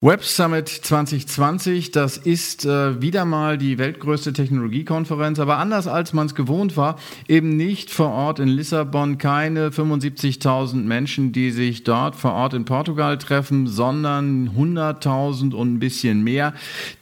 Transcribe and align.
Web 0.00 0.22
Summit 0.22 0.68
2020, 0.68 1.90
das 1.90 2.18
ist 2.18 2.64
äh, 2.64 3.02
wieder 3.02 3.24
mal 3.24 3.58
die 3.58 3.78
weltgrößte 3.78 4.32
Technologiekonferenz, 4.32 5.40
aber 5.40 5.56
anders 5.56 5.88
als 5.88 6.12
man 6.12 6.28
es 6.28 6.36
gewohnt 6.36 6.76
war, 6.76 7.00
eben 7.26 7.56
nicht 7.56 7.90
vor 7.90 8.10
Ort 8.10 8.38
in 8.38 8.46
Lissabon, 8.46 9.18
keine 9.18 9.70
75.000 9.70 10.84
Menschen, 10.84 11.32
die 11.32 11.50
sich 11.50 11.82
dort 11.82 12.14
vor 12.14 12.34
Ort 12.34 12.54
in 12.54 12.64
Portugal 12.64 13.18
treffen, 13.18 13.66
sondern 13.66 14.50
100.000 14.56 15.52
und 15.52 15.74
ein 15.74 15.78
bisschen 15.80 16.22
mehr, 16.22 16.54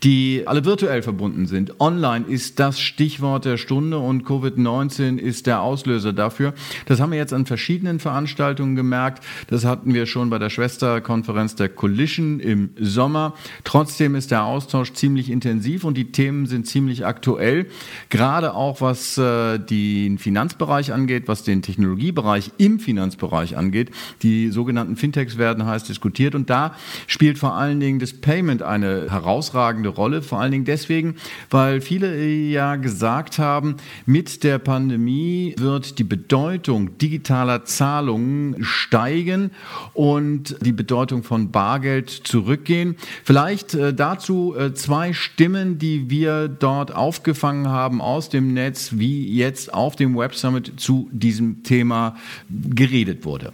die 0.02 0.44
alle 0.46 0.64
virtuell 0.64 1.02
verbunden 1.02 1.44
sind. 1.44 1.78
Online 1.78 2.24
ist 2.26 2.58
das 2.60 2.80
Stichwort 2.80 3.44
der 3.44 3.58
Stunde 3.58 3.98
und 3.98 4.24
Covid-19 4.24 5.18
ist 5.18 5.46
der 5.46 5.60
Auslöser 5.60 6.14
dafür. 6.14 6.54
Das 6.86 6.98
haben 6.98 7.12
wir 7.12 7.18
jetzt 7.18 7.34
an 7.34 7.44
verschiedenen 7.44 8.00
Veranstaltungen 8.00 8.74
gemerkt. 8.74 9.22
Das 9.48 9.66
hatten 9.66 9.92
wir 9.92 10.06
schon 10.06 10.30
bei 10.30 10.38
der 10.38 10.48
Schwesterkonferenz 10.48 11.56
der 11.56 11.68
Collision 11.68 12.40
im 12.40 12.70
Sommer. 12.86 13.34
Trotzdem 13.64 14.14
ist 14.14 14.30
der 14.30 14.44
Austausch 14.44 14.92
ziemlich 14.92 15.30
intensiv 15.30 15.84
und 15.84 15.96
die 15.96 16.12
Themen 16.12 16.46
sind 16.46 16.66
ziemlich 16.66 17.04
aktuell. 17.04 17.66
Gerade 18.08 18.54
auch 18.54 18.80
was 18.80 19.18
äh, 19.18 19.58
den 19.58 20.18
Finanzbereich 20.18 20.92
angeht, 20.92 21.24
was 21.26 21.42
den 21.42 21.62
Technologiebereich 21.62 22.52
im 22.58 22.78
Finanzbereich 22.78 23.56
angeht. 23.56 23.90
Die 24.22 24.50
sogenannten 24.50 24.96
Fintechs 24.96 25.38
werden 25.38 25.66
heiß 25.66 25.84
diskutiert 25.84 26.34
und 26.34 26.50
da 26.50 26.74
spielt 27.06 27.38
vor 27.38 27.54
allen 27.54 27.80
Dingen 27.80 27.98
das 27.98 28.12
Payment 28.12 28.62
eine 28.62 29.10
herausragende 29.10 29.88
Rolle. 29.88 30.22
Vor 30.22 30.40
allen 30.40 30.52
Dingen 30.52 30.64
deswegen, 30.64 31.16
weil 31.50 31.80
viele 31.80 32.26
ja 32.26 32.76
gesagt 32.76 33.38
haben, 33.38 33.76
mit 34.04 34.44
der 34.44 34.58
Pandemie 34.58 35.54
wird 35.58 35.98
die 35.98 36.04
Bedeutung 36.04 36.98
digitaler 36.98 37.64
Zahlungen 37.64 38.56
steigen 38.62 39.50
und 39.94 40.56
die 40.60 40.72
Bedeutung 40.72 41.22
von 41.22 41.50
Bargeld 41.50 42.10
zurückgehen 42.10 42.75
gehen. 42.76 42.96
Vielleicht 43.24 43.74
äh, 43.74 43.94
dazu 43.94 44.54
äh, 44.56 44.74
zwei 44.74 45.12
Stimmen, 45.12 45.78
die 45.78 46.10
wir 46.10 46.48
dort 46.48 46.94
aufgefangen 46.94 47.68
haben 47.68 48.00
aus 48.00 48.28
dem 48.28 48.52
Netz, 48.52 48.90
wie 48.92 49.26
jetzt 49.34 49.72
auf 49.72 49.96
dem 49.96 50.16
Web 50.16 50.34
Summit 50.34 50.72
zu 50.76 51.08
diesem 51.12 51.62
Thema 51.62 52.16
geredet 52.50 53.24
wurde. 53.24 53.52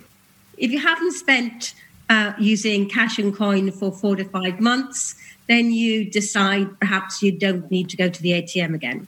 If 0.58 0.70
you 0.70 0.80
haven't 0.80 1.14
spent 1.18 1.74
uh, 2.10 2.32
using 2.38 2.88
cash 2.88 3.18
and 3.18 3.34
coin 3.34 3.72
for 3.72 3.92
four 3.92 4.16
to 4.16 4.24
five 4.24 4.60
months, 4.60 5.16
then 5.48 5.72
you 5.72 6.04
decide 6.04 6.68
perhaps 6.78 7.22
you 7.22 7.32
don't 7.32 7.70
need 7.70 7.88
to 7.90 7.96
go 7.96 8.08
to 8.08 8.22
the 8.22 8.32
ATM 8.32 8.74
again. 8.74 9.06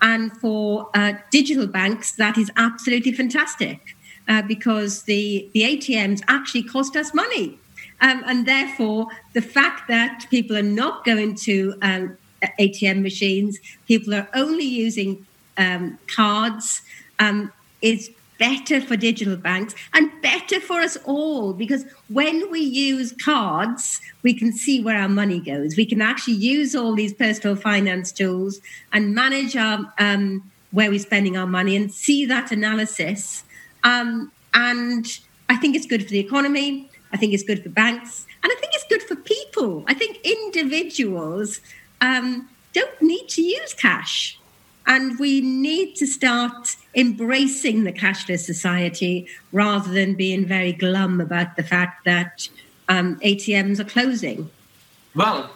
And 0.00 0.30
for 0.40 0.88
uh, 0.94 1.14
digital 1.32 1.66
banks, 1.66 2.12
that 2.16 2.38
is 2.38 2.50
absolutely 2.56 3.12
fantastic 3.12 3.96
uh, 4.28 4.42
because 4.42 5.02
the, 5.04 5.48
the 5.54 5.62
ATMs 5.62 6.22
actually 6.28 6.62
cost 6.62 6.96
us 6.96 7.12
money. 7.12 7.58
Um, 8.00 8.22
and 8.26 8.46
therefore, 8.46 9.08
the 9.32 9.42
fact 9.42 9.88
that 9.88 10.26
people 10.30 10.56
are 10.56 10.62
not 10.62 11.04
going 11.04 11.34
to 11.36 11.74
um, 11.82 12.16
ATM 12.60 13.02
machines, 13.02 13.58
people 13.86 14.14
are 14.14 14.28
only 14.34 14.64
using 14.64 15.26
um, 15.56 15.98
cards, 16.06 16.82
um, 17.18 17.52
is 17.82 18.10
better 18.38 18.80
for 18.80 18.96
digital 18.96 19.36
banks 19.36 19.74
and 19.92 20.10
better 20.22 20.60
for 20.60 20.80
us 20.80 20.96
all 21.04 21.52
because 21.52 21.84
when 22.08 22.50
we 22.50 22.60
use 22.60 23.12
cards, 23.12 24.00
we 24.22 24.32
can 24.32 24.52
see 24.52 24.82
where 24.82 24.96
our 24.96 25.08
money 25.08 25.40
goes. 25.40 25.76
We 25.76 25.84
can 25.84 26.00
actually 26.00 26.34
use 26.34 26.74
all 26.74 26.94
these 26.94 27.12
personal 27.12 27.56
finance 27.56 28.12
tools 28.12 28.60
and 28.92 29.14
manage 29.14 29.56
our 29.56 29.92
um, 29.98 30.50
where 30.70 30.90
we're 30.90 30.98
spending 30.98 31.36
our 31.36 31.46
money 31.46 31.74
and 31.74 31.92
see 31.92 32.26
that 32.26 32.52
analysis. 32.52 33.42
Um, 33.84 34.30
and 34.54 35.06
I 35.48 35.56
think 35.56 35.74
it's 35.74 35.86
good 35.86 36.04
for 36.04 36.10
the 36.10 36.18
economy. 36.18 36.90
I 37.12 37.16
think 37.16 37.32
it's 37.32 37.42
good 37.42 37.62
for 37.62 37.68
banks, 37.70 38.26
and 38.42 38.52
I 38.52 38.56
think 38.56 38.72
it's 38.74 38.86
good 38.88 39.02
for 39.02 39.16
people. 39.16 39.84
I 39.86 39.94
think 39.94 40.18
individuals 40.24 41.60
um, 42.00 42.48
don't 42.72 43.02
need 43.02 43.28
to 43.30 43.42
use 43.42 43.74
cash, 43.74 44.38
and 44.86 45.18
we 45.18 45.40
need 45.40 45.94
to 45.96 46.06
start 46.06 46.76
embracing 46.94 47.84
the 47.84 47.92
cashless 47.92 48.40
society 48.40 49.26
rather 49.52 49.90
than 49.90 50.14
being 50.14 50.44
very 50.44 50.72
glum 50.72 51.20
about 51.20 51.56
the 51.56 51.62
fact 51.62 52.04
that 52.04 52.48
um, 52.88 53.18
ATMs 53.20 53.78
are 53.80 53.84
closing. 53.84 54.50
Well, 55.14 55.50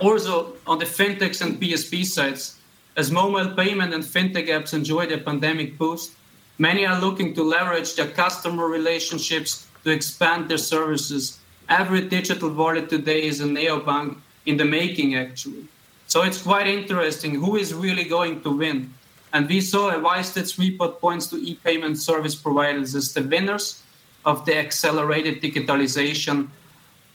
also 0.00 0.54
on 0.66 0.78
the 0.78 0.84
fintechs 0.84 1.42
and 1.42 1.60
PSP 1.60 2.04
sides, 2.04 2.58
as 2.96 3.10
mobile 3.10 3.54
payment 3.54 3.94
and 3.94 4.04
fintech 4.04 4.48
apps 4.48 4.74
enjoy 4.74 5.06
the 5.06 5.18
pandemic 5.18 5.78
boost, 5.78 6.12
many 6.58 6.84
are 6.84 7.00
looking 7.00 7.34
to 7.34 7.42
leverage 7.42 7.94
their 7.94 8.08
customer 8.08 8.66
relationships 8.66 9.66
to 9.84 9.90
expand 9.90 10.48
their 10.48 10.58
services. 10.58 11.38
Every 11.68 12.02
digital 12.08 12.50
wallet 12.50 12.88
today 12.88 13.22
is 13.24 13.40
a 13.40 13.44
neobank 13.44 14.16
in 14.46 14.56
the 14.56 14.64
making, 14.64 15.14
actually. 15.14 15.66
So 16.06 16.22
it's 16.22 16.42
quite 16.42 16.66
interesting 16.66 17.36
who 17.36 17.56
is 17.56 17.72
really 17.72 18.04
going 18.04 18.42
to 18.42 18.50
win. 18.50 18.92
And 19.32 19.48
we 19.48 19.60
saw 19.60 19.90
a 19.90 19.94
WiseStats 19.94 20.58
report 20.58 21.00
points 21.00 21.26
to 21.28 21.36
e-payment 21.36 21.98
service 21.98 22.34
providers 22.34 22.94
as 22.94 23.14
the 23.14 23.22
winners 23.22 23.82
of 24.24 24.44
the 24.44 24.56
accelerated 24.56 25.40
digitalization 25.40 26.48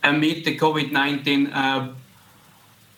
amid 0.04 0.46
the 0.46 0.58
COVID-19 0.58 1.54
uh, 1.54 1.90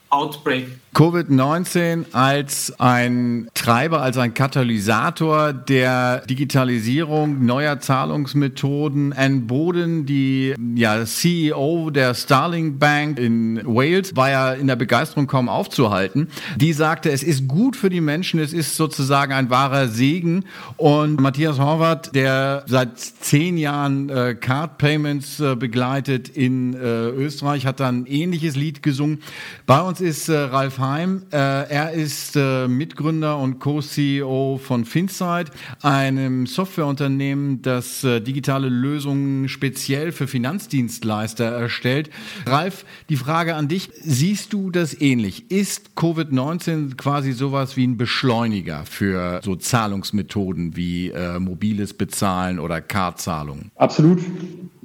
outbreak. 0.10 0.68
Covid-19 0.96 2.14
als 2.14 2.74
ein 2.80 3.48
Treiber, 3.54 4.02
als 4.02 4.18
ein 4.18 4.34
Katalysator 4.34 5.54
der 5.54 6.26
Digitalisierung 6.26 7.46
neuer 7.46 7.80
Zahlungsmethoden. 7.80 9.14
Anne 9.14 9.42
Boden, 9.42 10.06
die 10.08 10.56
ja, 10.76 11.06
CEO 11.06 11.92
der 11.92 12.16
Starling 12.16 12.80
Bank 12.80 13.20
in 13.20 13.62
Wales, 13.66 14.16
war 14.16 14.32
ja 14.32 14.54
in 14.54 14.66
der 14.68 14.76
Begeisterung 14.76 15.28
kaum 15.28 15.48
aufzuhalten. 15.48 16.30
Die 16.58 16.74
sagte, 16.74 17.12
es 17.12 17.22
ist 17.22 17.48
gut 17.48 17.76
für 17.76 17.90
die 17.90 18.02
Menschen, 18.02 18.40
es 18.40 18.52
ist 18.52 18.76
sozusagen 18.76 19.32
ein 19.32 19.50
wahrer 19.52 19.88
Segen. 19.90 20.46
Und 20.76 21.22
Matthias 21.22 21.60
Horvath, 21.60 22.16
der 22.16 22.64
seit 22.66 23.00
zehn 23.00 23.58
Jahren 23.58 24.10
äh, 24.10 24.36
Card 24.36 24.80
Payments 24.80 25.40
äh, 25.40 25.56
begleitet 25.56 26.30
in 26.30 26.74
äh, 26.74 27.10
Österreich, 27.10 27.68
hat 27.68 27.80
dann 27.80 28.02
ein 28.02 28.06
ähnliches 28.08 28.56
Lied 28.56 28.82
gesungen. 28.82 29.22
Bei 29.66 29.82
uns 29.82 29.99
ist 30.02 30.30
äh, 30.30 30.38
Ralf 30.38 30.78
Heim. 30.78 31.24
Äh, 31.32 31.38
er 31.38 31.92
ist 31.92 32.36
äh, 32.36 32.68
Mitgründer 32.68 33.38
und 33.38 33.60
Co-CEO 33.60 34.60
von 34.62 34.86
Finsight, 34.86 35.52
einem 35.82 36.46
Softwareunternehmen, 36.46 37.62
das 37.62 38.04
äh, 38.04 38.20
digitale 38.20 38.70
Lösungen 38.70 39.50
speziell 39.50 40.12
für 40.12 40.28
Finanzdienstleister 40.28 41.46
erstellt. 41.46 42.10
Ralf, 42.46 42.86
die 43.10 43.16
Frage 43.16 43.56
an 43.56 43.68
dich, 43.68 43.90
siehst 44.02 44.54
du 44.54 44.72
das 44.72 45.00
ähnlich? 45.00 45.52
Ist 45.52 45.92
Covid-19 45.96 46.96
quasi 46.96 47.32
sowas 47.32 47.78
wie 47.78 47.88
ein 47.88 47.98
Beschleuniger 47.98 48.86
für 48.86 49.42
so 49.44 49.56
Zahlungsmethoden 49.56 50.76
wie 50.76 51.10
äh, 51.10 51.40
mobiles 51.40 51.94
Bezahlen 51.94 52.60
oder 52.60 52.82
Cardzahlungen? 52.82 53.72
Absolut. 53.76 54.20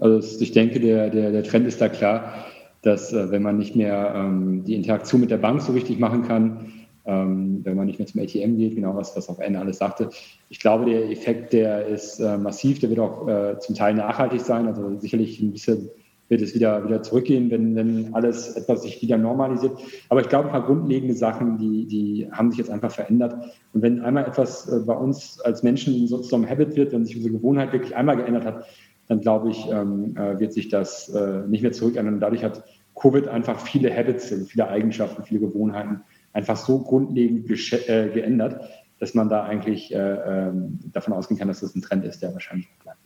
Also 0.00 0.40
ich 0.40 0.52
denke, 0.52 0.80
der, 0.80 1.10
der, 1.10 1.30
der 1.30 1.44
Trend 1.44 1.66
ist 1.66 1.80
da 1.80 1.88
klar 1.88 2.44
dass 2.84 3.12
äh, 3.12 3.30
wenn 3.30 3.42
man 3.42 3.58
nicht 3.58 3.76
mehr 3.76 4.12
ähm, 4.14 4.64
die 4.64 4.74
Interaktion 4.74 5.20
mit 5.20 5.30
der 5.30 5.38
Bank 5.38 5.62
so 5.62 5.72
richtig 5.72 5.98
machen 5.98 6.22
kann, 6.22 6.72
ähm, 7.06 7.60
wenn 7.64 7.76
man 7.76 7.86
nicht 7.86 7.98
mehr 7.98 8.06
zum 8.06 8.22
ATM 8.22 8.56
geht, 8.56 8.76
genau 8.76 8.94
was, 8.96 9.16
was 9.16 9.28
auch 9.28 9.38
Anne 9.38 9.58
alles 9.58 9.78
sagte. 9.78 10.10
Ich 10.48 10.60
glaube, 10.60 10.86
der 10.86 11.10
Effekt, 11.10 11.52
der 11.52 11.86
ist 11.86 12.18
äh, 12.20 12.38
massiv, 12.38 12.78
der 12.78 12.90
wird 12.90 13.00
auch 13.00 13.28
äh, 13.28 13.58
zum 13.58 13.74
Teil 13.74 13.94
nachhaltig 13.94 14.40
sein, 14.40 14.66
also 14.66 14.98
sicherlich 14.98 15.40
ein 15.40 15.52
bisschen 15.52 15.90
wird 16.28 16.40
es 16.40 16.54
wieder, 16.54 16.84
wieder 16.86 17.02
zurückgehen, 17.02 17.50
wenn, 17.50 17.76
wenn 17.76 18.14
alles 18.14 18.56
etwas 18.56 18.82
sich 18.82 19.02
wieder 19.02 19.18
normalisiert. 19.18 19.72
Aber 20.08 20.20
ich 20.20 20.28
glaube, 20.28 20.46
ein 20.46 20.52
paar 20.52 20.64
grundlegende 20.64 21.14
Sachen, 21.14 21.58
die, 21.58 21.86
die 21.86 22.28
haben 22.32 22.50
sich 22.50 22.58
jetzt 22.58 22.70
einfach 22.70 22.90
verändert. 22.90 23.34
Und 23.74 23.82
wenn 23.82 24.00
einmal 24.00 24.26
etwas 24.26 24.68
äh, 24.68 24.80
bei 24.86 24.94
uns 24.94 25.40
als 25.40 25.62
Menschen 25.62 26.08
so 26.08 26.18
zum 26.18 26.48
Habit 26.48 26.76
wird, 26.76 26.92
wenn 26.92 27.04
sich 27.04 27.16
unsere 27.16 27.34
Gewohnheit 27.34 27.72
wirklich 27.72 27.94
einmal 27.94 28.16
geändert 28.16 28.46
hat, 28.46 28.66
dann 29.08 29.20
glaube 29.20 29.50
ich, 29.50 29.68
ähm, 29.70 30.16
äh, 30.16 30.38
wird 30.38 30.52
sich 30.52 30.68
das 30.68 31.08
äh, 31.10 31.46
nicht 31.46 31.62
mehr 31.62 31.72
zurückändern. 31.72 32.14
Und 32.14 32.20
dadurch 32.20 32.44
hat 32.44 32.64
Covid 32.94 33.28
einfach 33.28 33.60
viele 33.60 33.94
Habits, 33.94 34.32
also 34.32 34.44
viele 34.44 34.68
Eigenschaften, 34.68 35.24
viele 35.24 35.40
Gewohnheiten 35.40 36.02
einfach 36.32 36.56
so 36.56 36.80
grundlegend 36.80 37.48
äh, 37.50 38.08
geändert, 38.08 38.68
dass 38.98 39.14
man 39.14 39.28
da 39.28 39.44
eigentlich 39.44 39.94
äh, 39.94 39.98
ähm, 39.98 40.78
davon 40.92 41.12
ausgehen 41.12 41.38
kann, 41.38 41.48
dass 41.48 41.60
das 41.60 41.74
ein 41.74 41.82
Trend 41.82 42.04
ist, 42.04 42.22
der 42.22 42.32
wahrscheinlich 42.32 42.68
bleibt. 42.82 42.98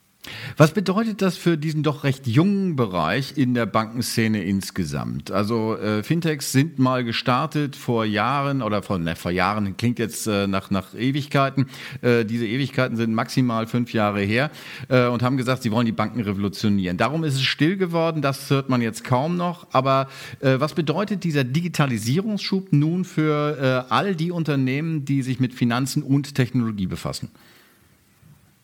Was 0.60 0.72
bedeutet 0.72 1.22
das 1.22 1.36
für 1.36 1.56
diesen 1.56 1.84
doch 1.84 2.02
recht 2.02 2.26
jungen 2.26 2.74
Bereich 2.74 3.34
in 3.36 3.54
der 3.54 3.64
Bankenszene 3.64 4.42
insgesamt? 4.42 5.30
Also 5.30 5.76
äh, 5.76 6.02
Fintechs 6.02 6.50
sind 6.50 6.80
mal 6.80 7.04
gestartet 7.04 7.76
vor 7.76 8.04
Jahren 8.04 8.60
oder 8.62 8.82
vor, 8.82 8.98
ne, 8.98 9.14
vor 9.14 9.30
Jahren 9.30 9.76
klingt 9.76 10.00
jetzt 10.00 10.26
äh, 10.26 10.48
nach, 10.48 10.72
nach 10.72 10.96
Ewigkeiten. 10.96 11.68
Äh, 12.02 12.24
diese 12.24 12.44
Ewigkeiten 12.44 12.96
sind 12.96 13.14
maximal 13.14 13.68
fünf 13.68 13.92
Jahre 13.92 14.20
her 14.22 14.50
äh, 14.88 15.06
und 15.06 15.22
haben 15.22 15.36
gesagt, 15.36 15.62
sie 15.62 15.70
wollen 15.70 15.86
die 15.86 15.92
Banken 15.92 16.22
revolutionieren. 16.22 16.96
Darum 16.96 17.22
ist 17.22 17.34
es 17.34 17.42
still 17.42 17.76
geworden, 17.76 18.20
das 18.20 18.50
hört 18.50 18.68
man 18.68 18.82
jetzt 18.82 19.04
kaum 19.04 19.36
noch. 19.36 19.68
Aber 19.70 20.08
äh, 20.40 20.58
was 20.58 20.74
bedeutet 20.74 21.22
dieser 21.22 21.44
Digitalisierungsschub 21.44 22.72
nun 22.72 23.04
für 23.04 23.86
äh, 23.88 23.92
all 23.94 24.16
die 24.16 24.32
Unternehmen, 24.32 25.04
die 25.04 25.22
sich 25.22 25.38
mit 25.38 25.54
Finanzen 25.54 26.02
und 26.02 26.34
Technologie 26.34 26.88
befassen? 26.88 27.30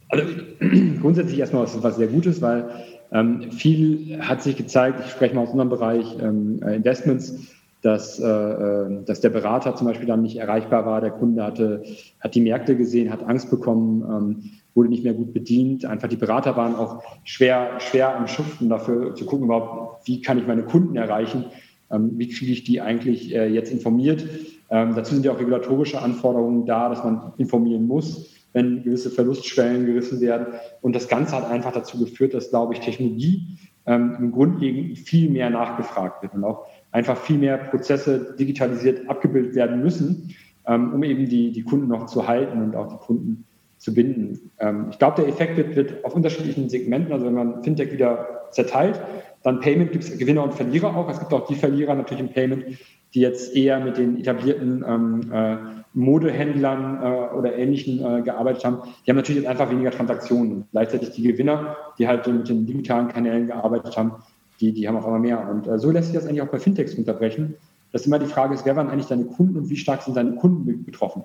Also 0.08 0.24
grundsätzlich 1.00 1.38
erstmal 1.38 1.64
was, 1.64 1.82
was 1.82 1.96
sehr 1.96 2.08
Gutes, 2.08 2.42
weil 2.42 2.68
Ähm, 3.14 3.52
viel 3.52 4.18
hat 4.20 4.42
sich 4.42 4.56
gezeigt, 4.56 4.98
ich 5.04 5.12
spreche 5.12 5.36
mal 5.36 5.42
aus 5.42 5.50
unserem 5.50 5.68
Bereich 5.68 6.16
ähm, 6.20 6.60
äh, 6.62 6.74
Investments, 6.74 7.46
dass, 7.80 8.18
äh, 8.18 8.26
äh, 8.26 9.04
dass 9.04 9.20
der 9.20 9.28
Berater 9.28 9.76
zum 9.76 9.86
Beispiel 9.86 10.06
dann 10.06 10.22
nicht 10.22 10.36
erreichbar 10.36 10.84
war. 10.84 11.00
Der 11.00 11.12
Kunde 11.12 11.44
hatte, 11.44 11.84
hat 12.18 12.34
die 12.34 12.40
Märkte 12.40 12.76
gesehen, 12.76 13.12
hat 13.12 13.22
Angst 13.22 13.50
bekommen, 13.50 14.02
ähm, 14.02 14.50
wurde 14.74 14.88
nicht 14.88 15.04
mehr 15.04 15.14
gut 15.14 15.32
bedient. 15.32 15.84
Einfach 15.84 16.08
die 16.08 16.16
Berater 16.16 16.56
waren 16.56 16.74
auch 16.74 17.04
schwer, 17.22 17.78
schwer 17.78 18.16
am 18.16 18.26
Schuften 18.26 18.68
dafür 18.68 19.14
zu 19.14 19.26
gucken, 19.26 19.44
überhaupt, 19.44 20.08
wie 20.08 20.20
kann 20.20 20.38
ich 20.38 20.46
meine 20.46 20.64
Kunden 20.64 20.96
erreichen, 20.96 21.44
ähm, 21.92 22.12
wie 22.16 22.28
kriege 22.28 22.50
ich 22.50 22.64
die 22.64 22.80
eigentlich 22.80 23.32
äh, 23.32 23.46
jetzt 23.46 23.70
informiert. 23.70 24.26
Ähm, 24.70 24.94
dazu 24.96 25.14
sind 25.14 25.24
ja 25.24 25.30
auch 25.30 25.38
regulatorische 25.38 26.02
Anforderungen 26.02 26.66
da, 26.66 26.88
dass 26.88 27.04
man 27.04 27.34
informieren 27.36 27.86
muss, 27.86 28.33
wenn 28.54 28.82
gewisse 28.82 29.10
Verlustschwellen 29.10 29.84
gerissen 29.84 30.20
werden. 30.22 30.46
Und 30.80 30.96
das 30.96 31.08
Ganze 31.08 31.36
hat 31.36 31.50
einfach 31.50 31.72
dazu 31.72 31.98
geführt, 31.98 32.32
dass, 32.32 32.48
glaube 32.50 32.72
ich, 32.72 32.80
Technologie 32.80 33.58
ähm, 33.84 34.16
im 34.18 34.32
Grundlegend 34.32 34.98
viel 34.98 35.28
mehr 35.28 35.50
nachgefragt 35.50 36.22
wird 36.22 36.32
und 36.34 36.44
auch 36.44 36.66
einfach 36.90 37.18
viel 37.18 37.36
mehr 37.36 37.58
Prozesse 37.58 38.34
digitalisiert 38.38 39.10
abgebildet 39.10 39.54
werden 39.54 39.82
müssen, 39.82 40.34
ähm, 40.66 40.94
um 40.94 41.02
eben 41.02 41.28
die, 41.28 41.52
die 41.52 41.62
Kunden 41.62 41.88
noch 41.88 42.06
zu 42.06 42.26
halten 42.26 42.62
und 42.62 42.76
auch 42.76 42.88
die 42.88 43.04
Kunden 43.04 43.44
zu 43.78 43.92
binden. 43.92 44.50
Ähm, 44.58 44.86
ich 44.90 44.98
glaube, 44.98 45.20
der 45.20 45.28
Effekt 45.28 45.56
wird, 45.56 45.76
wird, 45.76 46.04
auf 46.04 46.14
unterschiedlichen 46.14 46.68
Segmenten, 46.68 47.12
also 47.12 47.26
wenn 47.26 47.34
man 47.34 47.62
Fintech 47.62 47.92
wieder 47.92 48.48
zerteilt, 48.52 49.00
dann 49.44 49.61
Payment 49.61 49.93
gibt 49.93 50.05
es 50.05 50.19
Gewinner 50.19 50.43
und 50.43 50.55
Verlierer 50.55 50.96
auch. 50.96 51.08
Es 51.08 51.20
gibt 51.20 51.32
auch 51.32 51.46
die 51.46 51.55
Verlierer 51.55 51.94
natürlich 51.94 52.23
im 52.23 52.32
Payment, 52.32 52.64
die 53.12 53.20
jetzt 53.20 53.55
eher 53.55 53.79
mit 53.79 53.99
den 53.99 54.19
etablierten 54.19 54.82
ähm, 54.88 55.32
äh, 55.32 55.56
Modehändlern 55.93 57.02
äh, 57.02 57.35
oder 57.37 57.56
Ähnlichen 57.56 58.00
äh, 58.00 58.23
gearbeitet 58.23 58.64
haben. 58.64 58.79
Die 59.06 59.11
haben 59.11 59.17
natürlich 59.17 59.43
jetzt 59.43 59.50
einfach 59.50 59.70
weniger 59.70 59.91
Transaktionen. 59.91 60.64
Gleichzeitig 60.73 61.11
die 61.11 61.23
Gewinner, 61.23 61.76
die 61.99 62.08
halt 62.08 62.26
mit 62.26 62.49
den 62.49 62.67
digitalen 62.67 63.08
Kanälen 63.08 63.46
gearbeitet 63.46 63.96
haben, 63.96 64.12
die, 64.61 64.73
die 64.73 64.88
haben 64.88 64.96
auch 64.96 65.06
immer 65.06 65.19
mehr. 65.19 65.49
Und 65.49 65.69
äh, 65.69 65.79
so 65.79 65.91
lässt 65.91 66.08
sich 66.08 66.17
das 66.17 66.26
eigentlich 66.26 66.43
auch 66.43 66.49
bei 66.49 66.58
Fintechs 66.58 66.94
unterbrechen, 66.94 67.55
dass 67.93 68.06
immer 68.06 68.19
die 68.19 68.26
Frage 68.26 68.55
ist, 68.55 68.64
wer 68.64 68.76
waren 68.76 68.88
eigentlich 68.88 69.06
deine 69.06 69.26
Kunden 69.26 69.58
und 69.58 69.69
wie 69.69 69.76
stark 69.76 70.02
sind 70.02 70.17
deine 70.17 70.37
Kunden 70.37 70.85
betroffen? 70.85 71.23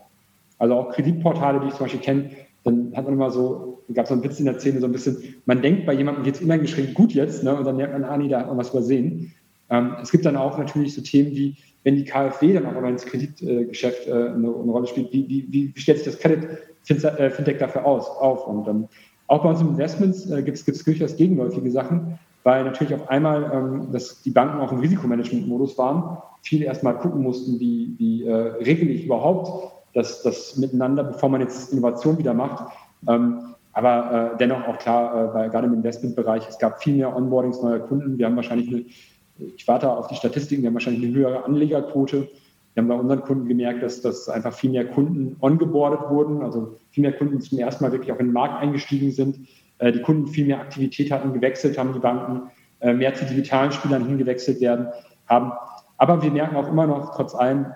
Also 0.57 0.75
auch 0.75 0.91
Kreditportale, 0.91 1.61
die 1.61 1.67
ich 1.67 1.73
zum 1.73 1.85
Beispiel 1.85 2.01
kenne, 2.01 2.29
dann 2.63 2.91
hat 2.95 3.05
man 3.05 3.13
immer 3.13 3.31
so, 3.31 3.83
gab 3.93 4.03
es 4.03 4.09
so 4.09 4.15
einen 4.15 4.23
Witz 4.23 4.39
in 4.39 4.45
der 4.45 4.59
Szene, 4.59 4.79
so 4.79 4.85
ein 4.85 4.91
bisschen, 4.91 5.17
man 5.45 5.61
denkt 5.61 5.85
bei 5.85 5.93
jemandem 5.93 6.23
geht 6.23 6.41
es 6.41 6.61
geschrieben 6.61 6.93
gut 6.93 7.13
jetzt, 7.13 7.43
ne, 7.43 7.55
und 7.55 7.65
dann 7.65 7.77
merkt 7.77 7.93
man, 7.93 8.03
ah 8.03 8.17
nee, 8.17 8.27
da 8.27 8.41
hat 8.41 8.47
man 8.47 8.57
was 8.57 8.71
übersehen. 8.71 9.33
Ähm, 9.69 9.95
es 10.01 10.11
gibt 10.11 10.25
dann 10.25 10.35
auch 10.35 10.57
natürlich 10.57 10.93
so 10.93 11.01
Themen 11.01 11.31
wie, 11.31 11.55
wenn 11.83 11.95
die 11.95 12.03
KfW 12.03 12.53
dann 12.53 12.65
auch 12.65 12.75
immer 12.75 12.89
ins 12.89 13.05
Kreditgeschäft 13.05 14.07
äh, 14.07 14.11
eine, 14.11 14.31
eine, 14.33 14.49
Rolle 14.49 14.87
spielt, 14.87 15.13
wie, 15.13 15.27
wie, 15.29 15.73
wie 15.73 15.79
stellt 15.79 15.99
sich 15.99 16.07
das 16.07 16.19
Credit 16.19 16.49
äh, 16.89 17.29
Fintech 17.29 17.57
dafür 17.57 17.85
aus, 17.85 18.07
auf? 18.07 18.47
Und 18.47 18.67
ähm, 18.67 18.87
auch 19.27 19.43
bei 19.43 19.49
uns 19.49 19.61
im 19.61 19.69
Investments 19.69 20.29
äh, 20.29 20.41
gibt 20.41 20.57
es 20.57 20.83
durchaus 20.83 21.15
gegenläufige 21.15 21.71
Sachen 21.71 22.19
weil 22.43 22.63
natürlich 22.63 22.93
auf 22.93 23.09
einmal 23.09 23.51
ähm, 23.53 23.91
dass 23.91 24.21
die 24.21 24.31
Banken 24.31 24.59
auch 24.59 24.71
im 24.71 24.79
Risikomanagement-Modus 24.79 25.77
waren, 25.77 26.17
viele 26.41 26.65
erstmal 26.65 26.97
gucken 26.97 27.21
mussten, 27.21 27.59
wie, 27.59 27.95
wie 27.97 28.23
äh, 28.23 28.33
regle 28.33 28.89
ich 28.89 29.05
überhaupt 29.05 29.73
das, 29.93 30.21
das 30.23 30.57
miteinander, 30.57 31.03
bevor 31.03 31.29
man 31.29 31.41
jetzt 31.41 31.71
Innovation 31.71 32.17
wieder 32.17 32.33
macht. 32.33 32.71
Ähm, 33.07 33.55
aber 33.73 34.33
äh, 34.33 34.37
dennoch 34.37 34.67
auch 34.67 34.77
klar, 34.77 35.25
äh, 35.25 35.33
bei, 35.33 35.47
gerade 35.49 35.67
im 35.67 35.73
Investmentbereich, 35.73 36.47
es 36.47 36.59
gab 36.59 36.81
viel 36.81 36.95
mehr 36.95 37.15
Onboardings 37.15 37.61
neuer 37.61 37.79
Kunden. 37.79 38.17
Wir 38.17 38.25
haben 38.25 38.35
wahrscheinlich 38.35 38.69
eine, 38.69 38.85
ich 39.55 39.67
warte 39.67 39.89
auf 39.89 40.07
die 40.07 40.15
Statistiken, 40.15 40.63
wir 40.63 40.67
haben 40.67 40.75
wahrscheinlich 40.75 41.03
eine 41.03 41.13
höhere 41.13 41.45
Anlegerquote. 41.45 42.27
Wir 42.73 42.83
haben 42.83 42.87
bei 42.87 42.95
unseren 42.95 43.21
Kunden 43.21 43.47
gemerkt, 43.47 43.83
dass, 43.83 44.01
dass 44.01 44.29
einfach 44.29 44.53
viel 44.53 44.71
mehr 44.71 44.85
Kunden 44.85 45.35
ongeboardet 45.39 46.09
wurden, 46.09 46.41
also 46.41 46.77
viel 46.91 47.03
mehr 47.03 47.13
Kunden 47.13 47.41
zum 47.41 47.57
ersten 47.59 47.83
Mal 47.83 47.91
wirklich 47.91 48.11
auch 48.11 48.19
in 48.19 48.27
den 48.27 48.33
Markt 48.33 48.61
eingestiegen 48.61 49.11
sind 49.11 49.47
äh, 49.79 49.91
die 49.91 50.01
Kunden 50.01 50.27
viel 50.27 50.45
mehr 50.45 50.59
Aktivität 50.59 51.11
hatten, 51.11 51.33
gewechselt 51.33 51.77
haben, 51.77 51.93
die 51.93 51.99
Banken 51.99 52.51
äh, 52.81 52.93
mehr 52.93 53.13
zu 53.15 53.25
digitalen 53.25 53.71
Spielern 53.71 54.05
hingewechselt 54.05 54.61
werden 54.61 54.87
haben. 55.27 55.51
Aber 55.97 56.21
wir 56.21 56.31
merken 56.31 56.55
auch 56.55 56.67
immer 56.67 56.85
noch, 56.85 57.15
trotz 57.15 57.33
allem, 57.33 57.67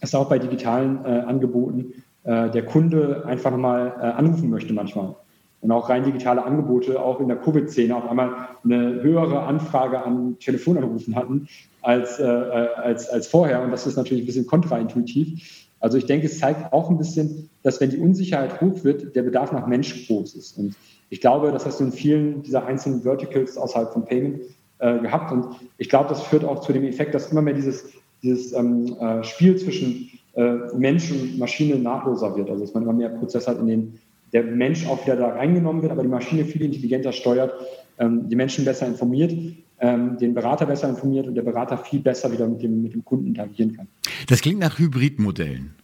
dass 0.00 0.14
auch 0.14 0.28
bei 0.28 0.38
digitalen 0.38 1.04
äh, 1.04 1.08
Angeboten 1.20 1.94
der 2.22 2.66
Kunde 2.66 3.24
einfach 3.24 3.50
nochmal 3.50 3.92
anrufen 3.98 4.50
möchte 4.50 4.74
manchmal. 4.74 5.14
Und 5.62 5.72
auch 5.72 5.90
rein 5.90 6.04
digitale 6.04 6.42
Angebote, 6.42 7.00
auch 7.00 7.20
in 7.20 7.28
der 7.28 7.36
Covid-Szene, 7.36 7.94
auf 7.94 8.08
einmal 8.08 8.48
eine 8.64 9.02
höhere 9.02 9.42
Anfrage 9.42 10.02
an 10.02 10.38
Telefonanrufen 10.38 11.16
hatten 11.16 11.48
als, 11.82 12.18
äh, 12.18 12.24
als, 12.24 13.08
als 13.10 13.26
vorher. 13.26 13.62
Und 13.62 13.70
das 13.70 13.86
ist 13.86 13.96
natürlich 13.96 14.24
ein 14.24 14.26
bisschen 14.26 14.46
kontraintuitiv. 14.46 15.68
Also 15.80 15.98
ich 15.98 16.06
denke, 16.06 16.26
es 16.26 16.38
zeigt 16.38 16.72
auch 16.72 16.88
ein 16.88 16.96
bisschen, 16.96 17.50
dass 17.62 17.80
wenn 17.80 17.90
die 17.90 17.98
Unsicherheit 17.98 18.60
hoch 18.60 18.84
wird, 18.84 19.14
der 19.14 19.22
Bedarf 19.22 19.52
nach 19.52 19.66
Mensch 19.66 20.06
groß 20.06 20.34
ist. 20.34 20.56
Und 20.58 20.74
ich 21.10 21.20
glaube, 21.20 21.52
das 21.52 21.66
hast 21.66 21.80
du 21.80 21.84
in 21.84 21.92
vielen 21.92 22.42
dieser 22.42 22.64
einzelnen 22.64 23.02
Verticals 23.02 23.58
außerhalb 23.58 23.92
von 23.92 24.04
Payment 24.04 24.40
äh, 24.78 24.98
gehabt. 24.98 25.30
Und 25.30 25.46
ich 25.76 25.90
glaube, 25.90 26.08
das 26.08 26.22
führt 26.22 26.44
auch 26.44 26.60
zu 26.60 26.72
dem 26.72 26.84
Effekt, 26.84 27.14
dass 27.14 27.32
immer 27.32 27.42
mehr 27.42 27.54
dieses, 27.54 27.92
dieses 28.22 28.52
ähm, 28.52 28.96
äh, 29.00 29.22
Spiel 29.24 29.56
zwischen 29.56 30.10
äh, 30.34 30.54
Mensch 30.76 31.10
und 31.10 31.38
Maschine 31.38 31.76
nahtloser 31.76 32.36
wird. 32.36 32.50
Also 32.50 32.64
dass 32.64 32.74
man 32.74 32.84
immer 32.84 32.92
mehr 32.92 33.08
Prozesse 33.08 33.50
hat, 33.50 33.58
in 33.58 33.66
denen 33.66 33.98
der 34.32 34.44
Mensch 34.44 34.86
auch 34.86 35.04
wieder 35.04 35.16
da 35.16 35.28
reingenommen 35.28 35.82
wird, 35.82 35.92
aber 35.92 36.02
die 36.02 36.08
Maschine 36.08 36.44
viel 36.44 36.62
intelligenter 36.62 37.12
steuert, 37.12 37.52
ähm, 37.98 38.28
die 38.28 38.36
Menschen 38.36 38.64
besser 38.64 38.86
informiert, 38.86 39.32
ähm, 39.80 40.18
den 40.18 40.34
Berater 40.34 40.66
besser 40.66 40.88
informiert 40.88 41.26
und 41.26 41.34
der 41.34 41.42
Berater 41.42 41.78
viel 41.78 42.00
besser 42.00 42.30
wieder 42.30 42.46
mit 42.46 42.62
dem, 42.62 42.82
mit 42.82 42.94
dem 42.94 43.04
Kunden 43.04 43.26
interagieren 43.26 43.76
kann. 43.76 43.88
Das 44.28 44.40
klingt 44.40 44.60
nach 44.60 44.78
Hybridmodellen. 44.78 45.74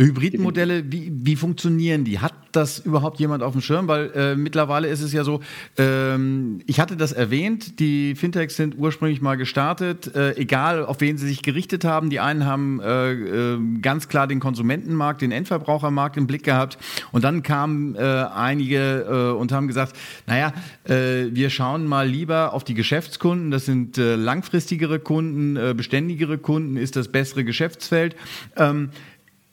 Hybridmodelle, 0.00 0.90
wie, 0.90 1.12
wie 1.12 1.36
funktionieren 1.36 2.04
die? 2.04 2.20
Hat 2.20 2.32
das 2.52 2.78
überhaupt 2.78 3.20
jemand 3.20 3.42
auf 3.42 3.52
dem 3.52 3.60
Schirm? 3.60 3.86
Weil 3.86 4.10
äh, 4.14 4.34
mittlerweile 4.34 4.88
ist 4.88 5.02
es 5.02 5.12
ja 5.12 5.24
so, 5.24 5.40
ähm, 5.76 6.60
ich 6.66 6.80
hatte 6.80 6.96
das 6.96 7.12
erwähnt, 7.12 7.78
die 7.80 8.14
Fintechs 8.14 8.56
sind 8.56 8.78
ursprünglich 8.78 9.20
mal 9.20 9.36
gestartet, 9.36 10.14
äh, 10.14 10.36
egal 10.36 10.84
auf 10.84 11.00
wen 11.00 11.18
sie 11.18 11.28
sich 11.28 11.42
gerichtet 11.42 11.84
haben. 11.84 12.08
Die 12.08 12.18
einen 12.18 12.46
haben 12.46 12.80
äh, 12.80 13.12
äh 13.12 13.58
ganz 13.82 14.08
klar 14.08 14.26
den 14.26 14.40
Konsumentenmarkt, 14.40 15.20
den 15.20 15.32
Endverbrauchermarkt 15.32 16.16
im 16.16 16.26
Blick 16.26 16.44
gehabt 16.44 16.78
und 17.12 17.24
dann 17.24 17.42
kamen 17.42 17.94
äh, 17.94 17.98
einige 18.00 19.06
äh, 19.08 19.38
und 19.38 19.52
haben 19.52 19.68
gesagt, 19.68 19.96
naja, 20.26 20.52
wir 20.86 21.50
schauen 21.50 21.86
mal 21.86 22.08
lieber 22.08 22.52
auf 22.52 22.64
die 22.64 22.74
Geschäftskunden, 22.74 23.50
das 23.50 23.64
sind 23.64 23.96
langfristigere 23.96 24.98
Kunden, 24.98 25.76
beständigere 25.76 26.38
Kunden, 26.38 26.76
ist 26.76 26.96
das 26.96 27.08
bessere 27.08 27.44
Geschäftsfeld. 27.44 28.16
Ähm, 28.56 28.90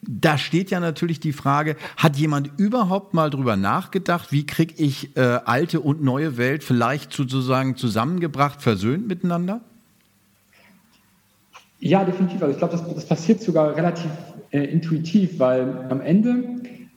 da 0.02 0.38
steht 0.38 0.70
ja 0.72 0.80
natürlich 0.80 1.20
die 1.20 1.34
Frage, 1.34 1.76
hat 1.98 2.16
jemand 2.18 2.52
überhaupt 2.58 3.14
mal 3.14 3.30
drüber 3.30 3.56
nachgedacht, 3.56 4.32
wie 4.32 4.46
kriege 4.46 4.74
ich 4.78 5.16
äh, 5.18 5.22
alte 5.22 5.82
und 5.82 6.04
neue 6.04 6.38
Welt 6.38 6.64
vielleicht 6.64 7.14
sozusagen 7.14 7.76
zusammengebracht, 7.76 8.62
versöhnt 8.62 9.08
miteinander? 9.08 9.62
Ja, 11.80 12.04
definitiv. 12.04 12.42
Also 12.42 12.54
ich 12.54 12.58
glaube, 12.58 12.78
das, 12.78 12.96
das, 12.96 13.06
passiert 13.06 13.42
sogar 13.42 13.76
relativ 13.76 14.10
äh, 14.52 14.64
intuitiv, 14.64 15.40
weil 15.40 15.88
am 15.90 16.02
Ende 16.02 16.44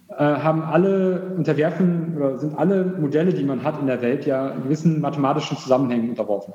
äh, 0.09 0.15
haben 0.15 0.63
alle 0.63 1.35
unterwerfen 1.37 2.17
oder 2.17 2.39
sind 2.39 2.57
alle 2.57 2.85
Modelle, 2.85 3.33
die 3.33 3.45
man 3.45 3.63
hat 3.63 3.81
in 3.81 3.87
der 3.87 4.01
Welt, 4.03 4.27
ja 4.27 4.51
gewissen 4.57 5.01
mathematischen 5.01 5.57
Zusammenhängen 5.57 6.11
unterworfen. 6.11 6.55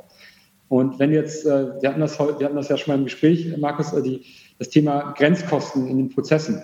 Und 0.68 0.98
wenn 1.00 1.12
jetzt, 1.12 1.46
äh, 1.46 1.82
wir 1.82 1.90
hatten 1.90 2.02
das, 2.02 2.18
wir 2.18 2.46
hatten 2.46 2.56
das 2.56 2.70
ja 2.70 2.78
schon 2.78 2.94
mal 2.94 2.98
im 2.98 3.04
Gespräch, 3.06 3.56
Markus, 3.58 3.94
äh, 3.94 4.02
die, 4.02 4.26
das 4.60 4.70
Thema 4.70 5.14
Grenzkosten 5.18 5.88
in 5.88 5.98
den 5.98 6.10
Prozessen. 6.10 6.62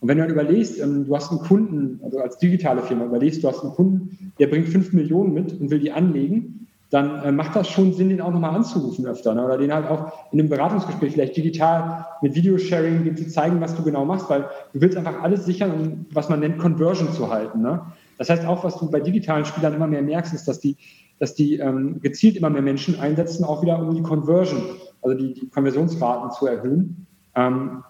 Und 0.00 0.08
wenn 0.08 0.16
du 0.16 0.24
dann 0.24 0.32
überlegst, 0.32 0.80
ähm, 0.80 1.06
du 1.06 1.14
hast 1.14 1.30
einen 1.30 1.40
Kunden, 1.40 2.00
also 2.02 2.18
als 2.20 2.38
digitale 2.38 2.82
Firma 2.82 3.04
überlegst, 3.04 3.42
du 3.42 3.48
hast 3.48 3.62
einen 3.62 3.72
Kunden, 3.72 4.32
der 4.38 4.46
bringt 4.46 4.68
fünf 4.68 4.92
Millionen 4.92 5.34
mit 5.34 5.60
und 5.60 5.70
will 5.70 5.78
die 5.78 5.92
anlegen, 5.92 6.68
dann 6.90 7.22
äh, 7.22 7.32
macht 7.32 7.54
das 7.54 7.68
schon 7.68 7.92
Sinn, 7.92 8.08
den 8.08 8.20
auch 8.20 8.32
nochmal 8.32 8.54
anzurufen 8.54 9.06
öfter. 9.06 9.34
Ne? 9.34 9.44
Oder 9.44 9.58
den 9.58 9.72
halt 9.72 9.88
auch 9.88 10.12
in 10.32 10.40
einem 10.40 10.48
Beratungsgespräch 10.48 11.12
vielleicht 11.12 11.36
digital 11.36 12.06
mit 12.20 12.34
Videosharing 12.34 13.04
dem 13.04 13.16
zu 13.16 13.28
zeigen, 13.28 13.60
was 13.60 13.76
du 13.76 13.82
genau 13.82 14.04
machst, 14.04 14.28
weil 14.28 14.48
du 14.72 14.80
willst 14.80 14.96
einfach 14.96 15.22
alles 15.22 15.44
sichern, 15.44 15.70
um 15.70 16.06
was 16.12 16.28
man 16.28 16.40
nennt 16.40 16.58
Conversion 16.58 17.12
zu 17.12 17.30
halten. 17.30 17.62
Ne? 17.62 17.80
Das 18.18 18.28
heißt 18.28 18.44
auch, 18.44 18.64
was 18.64 18.76
du 18.76 18.90
bei 18.90 19.00
digitalen 19.00 19.44
Spielern 19.44 19.74
immer 19.74 19.86
mehr 19.86 20.02
merkst, 20.02 20.34
ist, 20.34 20.48
dass 20.48 20.58
die, 20.58 20.76
dass 21.20 21.34
die 21.34 21.56
ähm, 21.56 22.00
gezielt 22.00 22.36
immer 22.36 22.50
mehr 22.50 22.62
Menschen 22.62 22.98
einsetzen, 22.98 23.44
auch 23.44 23.62
wieder 23.62 23.78
um 23.78 23.94
die 23.94 24.02
Conversion, 24.02 24.60
also 25.00 25.16
die, 25.16 25.34
die 25.34 25.48
Konversionsraten 25.48 26.32
zu 26.32 26.46
erhöhen. 26.46 27.06
Ähm, 27.34 27.84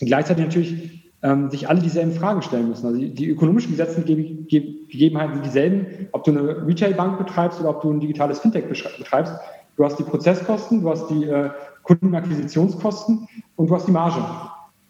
gleichzeitig 0.00 0.44
natürlich 0.44 1.00
ähm, 1.22 1.50
sich 1.50 1.68
alle 1.68 1.80
dieselben 1.80 2.12
Fragen 2.12 2.42
stellen 2.42 2.68
müssen. 2.68 2.86
Also 2.86 2.98
die, 2.98 3.10
die 3.10 3.28
ökonomischen 3.28 3.76
Gegebenheiten 3.76 5.34
sind 5.34 5.46
dieselben, 5.46 5.86
ob 6.12 6.24
du 6.24 6.30
eine 6.30 6.66
Retailbank 6.66 7.18
betreibst 7.18 7.60
oder 7.60 7.70
ob 7.70 7.82
du 7.82 7.92
ein 7.92 8.00
digitales 8.00 8.40
Fintech 8.40 8.66
betreibst. 8.68 9.34
Du 9.76 9.84
hast 9.84 9.98
die 9.98 10.04
Prozesskosten, 10.04 10.82
du 10.82 10.90
hast 10.90 11.08
die 11.08 11.24
äh, 11.24 11.50
Kundenakquisitionskosten 11.82 13.28
und 13.56 13.70
du 13.70 13.74
hast 13.74 13.86
die 13.86 13.92
Marge. 13.92 14.24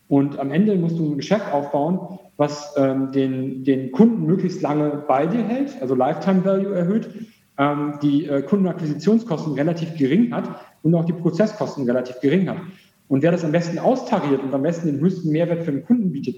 Und 0.08 0.38
am 0.38 0.50
Ende 0.50 0.74
musst 0.76 0.98
du 0.98 1.12
ein 1.12 1.16
Geschäft 1.16 1.52
aufbauen, 1.52 2.18
was 2.36 2.74
ähm, 2.76 3.12
den, 3.12 3.64
den 3.64 3.92
Kunden 3.92 4.26
möglichst 4.26 4.62
lange 4.62 5.04
bei 5.06 5.26
dir 5.26 5.44
hält, 5.44 5.80
also 5.80 5.94
Lifetime 5.94 6.44
Value 6.44 6.74
erhöht, 6.74 7.08
ähm, 7.58 7.98
die 8.02 8.26
äh, 8.26 8.42
Kundenakquisitionskosten 8.42 9.54
relativ 9.54 9.96
gering 9.96 10.34
hat 10.34 10.48
und 10.82 10.94
auch 10.94 11.04
die 11.04 11.12
Prozesskosten 11.12 11.84
relativ 11.84 12.18
gering 12.20 12.48
hat. 12.48 12.56
Und 13.10 13.22
wer 13.22 13.32
das 13.32 13.44
am 13.44 13.50
besten 13.50 13.80
austariert 13.80 14.40
und 14.40 14.54
am 14.54 14.62
besten 14.62 14.86
den 14.86 15.00
höchsten 15.00 15.30
Mehrwert 15.32 15.64
für 15.64 15.72
den 15.72 15.84
Kunden 15.84 16.12
bietet, 16.12 16.36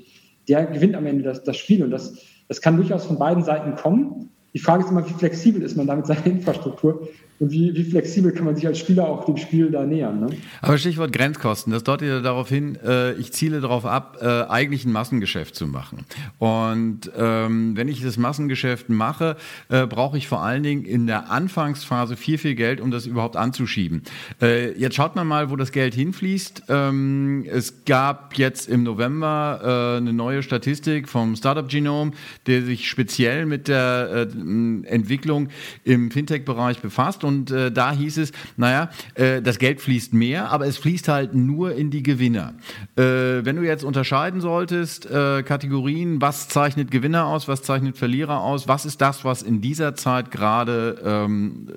der 0.49 0.65
gewinnt 0.65 0.95
am 0.95 1.05
Ende 1.05 1.23
das, 1.23 1.45
das 1.45 1.59
Spiel. 1.59 1.85
Und 1.85 1.91
das, 1.91 2.17
das 2.49 2.63
kann 2.63 2.79
durchaus 2.79 3.05
von 3.05 3.19
beiden 3.19 3.45
Seiten 3.45 3.77
kommen. 3.77 4.31
Die 4.55 4.59
Frage 4.59 4.83
ist 4.83 4.91
immer, 4.91 5.07
wie 5.07 5.13
flexibel 5.13 5.61
ist 5.61 5.77
man 5.77 5.87
damit 5.87 6.07
seiner 6.07 6.25
Infrastruktur 6.25 7.09
und 7.39 7.51
wie, 7.51 7.75
wie, 7.75 7.85
flexibel 7.85 8.33
kann 8.33 8.45
man 8.45 8.55
sich 8.55 8.67
als 8.67 8.79
Spieler 8.79 9.09
auch 9.09 9.25
dem 9.25 9.37
Spiel 9.37 9.71
da 9.71 9.85
nähern. 9.85 10.21
Ne? 10.21 10.31
Aber 10.61 10.79
Stichwort 10.79 11.13
Grenzkosten, 11.13 11.73
das 11.73 11.83
deutet 11.83 12.09
ja 12.09 12.21
darauf 12.21 12.49
hin, 12.49 12.79
äh, 12.85 13.15
ich 13.15 13.33
ziele 13.33 13.61
darauf 13.61 13.85
ab, 13.85 14.19
äh, 14.21 14.27
eigentlich 14.27 14.85
ein 14.85 14.93
Massengeschäft 14.93 15.57
zu 15.57 15.67
machen. 15.67 16.05
Und 16.39 17.11
ähm, 17.17 17.77
wenn 17.77 17.89
ich 17.89 18.03
das 18.03 18.17
Massengeschäft 18.17 18.89
mache, 18.89 19.37
äh, 19.69 19.87
brauche 19.87 20.17
ich 20.19 20.29
vor 20.29 20.43
allen 20.43 20.63
Dingen 20.63 20.85
in 20.85 21.07
der 21.07 21.31
Anfangsphase 21.31 22.17
viel, 22.17 22.39
viel 22.39 22.55
Geld, 22.55 22.81
um 22.81 22.91
das 22.91 23.07
überhaupt 23.07 23.37
anzuschieben. 23.37 24.03
Äh, 24.41 24.79
jetzt 24.79 24.95
schaut 24.95 25.17
man 25.17 25.27
mal, 25.27 25.51
wo 25.51 25.57
das 25.57 25.73
Geld 25.73 25.95
hinfließt. 25.95 26.65
Ähm, 26.69 27.45
es 27.51 27.85
gab 27.85 28.39
jetzt 28.39 28.69
im 28.69 28.85
November 28.85 29.95
äh, 29.95 29.97
eine 29.97 30.13
neue 30.13 30.43
Statistik 30.43 31.09
vom 31.09 31.35
Startup 31.35 31.69
Genome, 31.69 32.13
der 32.47 32.63
sich 32.63 32.89
speziell 32.89 33.47
mit 33.47 33.67
der 33.67 34.29
äh, 34.33 34.87
Entwicklung 34.87 35.49
im 35.85 36.11
Fintech-Bereich 36.11 36.79
befasst. 36.79 37.22
Und 37.25 37.33
und 37.33 37.51
äh, 37.51 37.73
da 37.73 37.93
hieß 37.93 38.19
es, 38.19 38.33
naja, 38.57 38.91
äh, 39.15 39.41
das 39.41 39.59
Geld 39.59 39.81
fließt 39.81 40.13
mehr, 40.13 40.51
aber 40.51 40.67
es 40.67 40.77
fließt 40.77 41.09
halt 41.09 41.35
nur 41.35 41.75
in 41.75 41.91
die 41.91 42.03
Gewinner. 42.03 42.55
Äh, 42.97 43.03
wenn 43.45 43.57
du 43.57 43.63
jetzt 43.63 43.85
unterscheiden 43.85 44.41
solltest, 44.41 45.11
äh, 45.11 45.43
Kategorien, 45.43 46.21
was 46.21 46.49
zeichnet 46.49 46.91
Gewinner 46.91 47.27
aus, 47.27 47.49
was 47.49 47.63
zeichnet 47.63 47.97
Verlierer 47.97 48.43
aus, 48.43 48.69
was 48.69 48.85
ist 48.85 49.01
das, 49.01 49.25
was 49.25 49.43
in 49.43 49.61
dieser 49.63 49.95
Zeit 49.95 50.31
gerade, 50.31 51.01
ähm, 51.05 51.69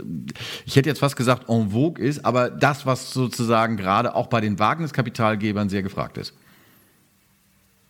ich 0.65 0.75
hätte 0.75 0.89
jetzt 0.89 0.99
fast 0.99 1.15
gesagt, 1.15 1.49
en 1.49 1.71
vogue 1.71 2.03
ist, 2.03 2.25
aber 2.25 2.49
das, 2.49 2.85
was 2.85 3.11
sozusagen 3.11 3.77
gerade 3.77 4.13
auch 4.13 4.27
bei 4.27 4.41
den 4.41 4.59
Wagniskapitalgebern 4.59 5.69
sehr 5.69 5.83
gefragt 5.83 6.17
ist? 6.17 6.33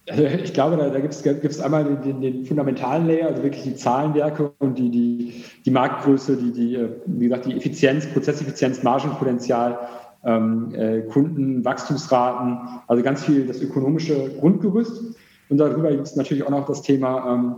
Also 0.07 0.23
ich 0.23 0.53
glaube, 0.53 0.77
da, 0.77 0.89
da 0.89 0.99
gibt 0.99 1.13
es 1.15 1.59
einmal 1.61 1.83
den, 1.83 2.21
den, 2.21 2.45
fundamentalen 2.45 3.07
Layer, 3.07 3.27
also 3.27 3.41
wirklich 3.41 3.63
die 3.63 3.75
Zahlenwerke 3.75 4.51
und 4.59 4.77
die, 4.77 4.91
die, 4.91 5.43
die 5.65 5.71
Marktgröße, 5.71 6.37
die, 6.37 6.51
die, 6.51 6.75
äh, 6.75 6.89
wie 7.07 7.27
gesagt, 7.27 7.45
die 7.45 7.57
Effizienz, 7.57 8.05
Prozesseffizienz, 8.07 8.83
Margenpotenzial, 8.83 9.79
ähm, 10.23 10.73
äh, 10.75 11.01
Kunden, 11.01 11.65
Wachstumsraten, 11.65 12.59
also 12.87 13.01
ganz 13.01 13.23
viel 13.25 13.47
das 13.47 13.61
ökonomische 13.61 14.29
Grundgerüst. 14.39 15.15
Und 15.49 15.57
darüber 15.57 15.91
gibt 15.91 16.05
es 16.05 16.15
natürlich 16.15 16.43
auch 16.43 16.51
noch 16.51 16.67
das 16.67 16.83
Thema 16.83 17.33
ähm, 17.33 17.55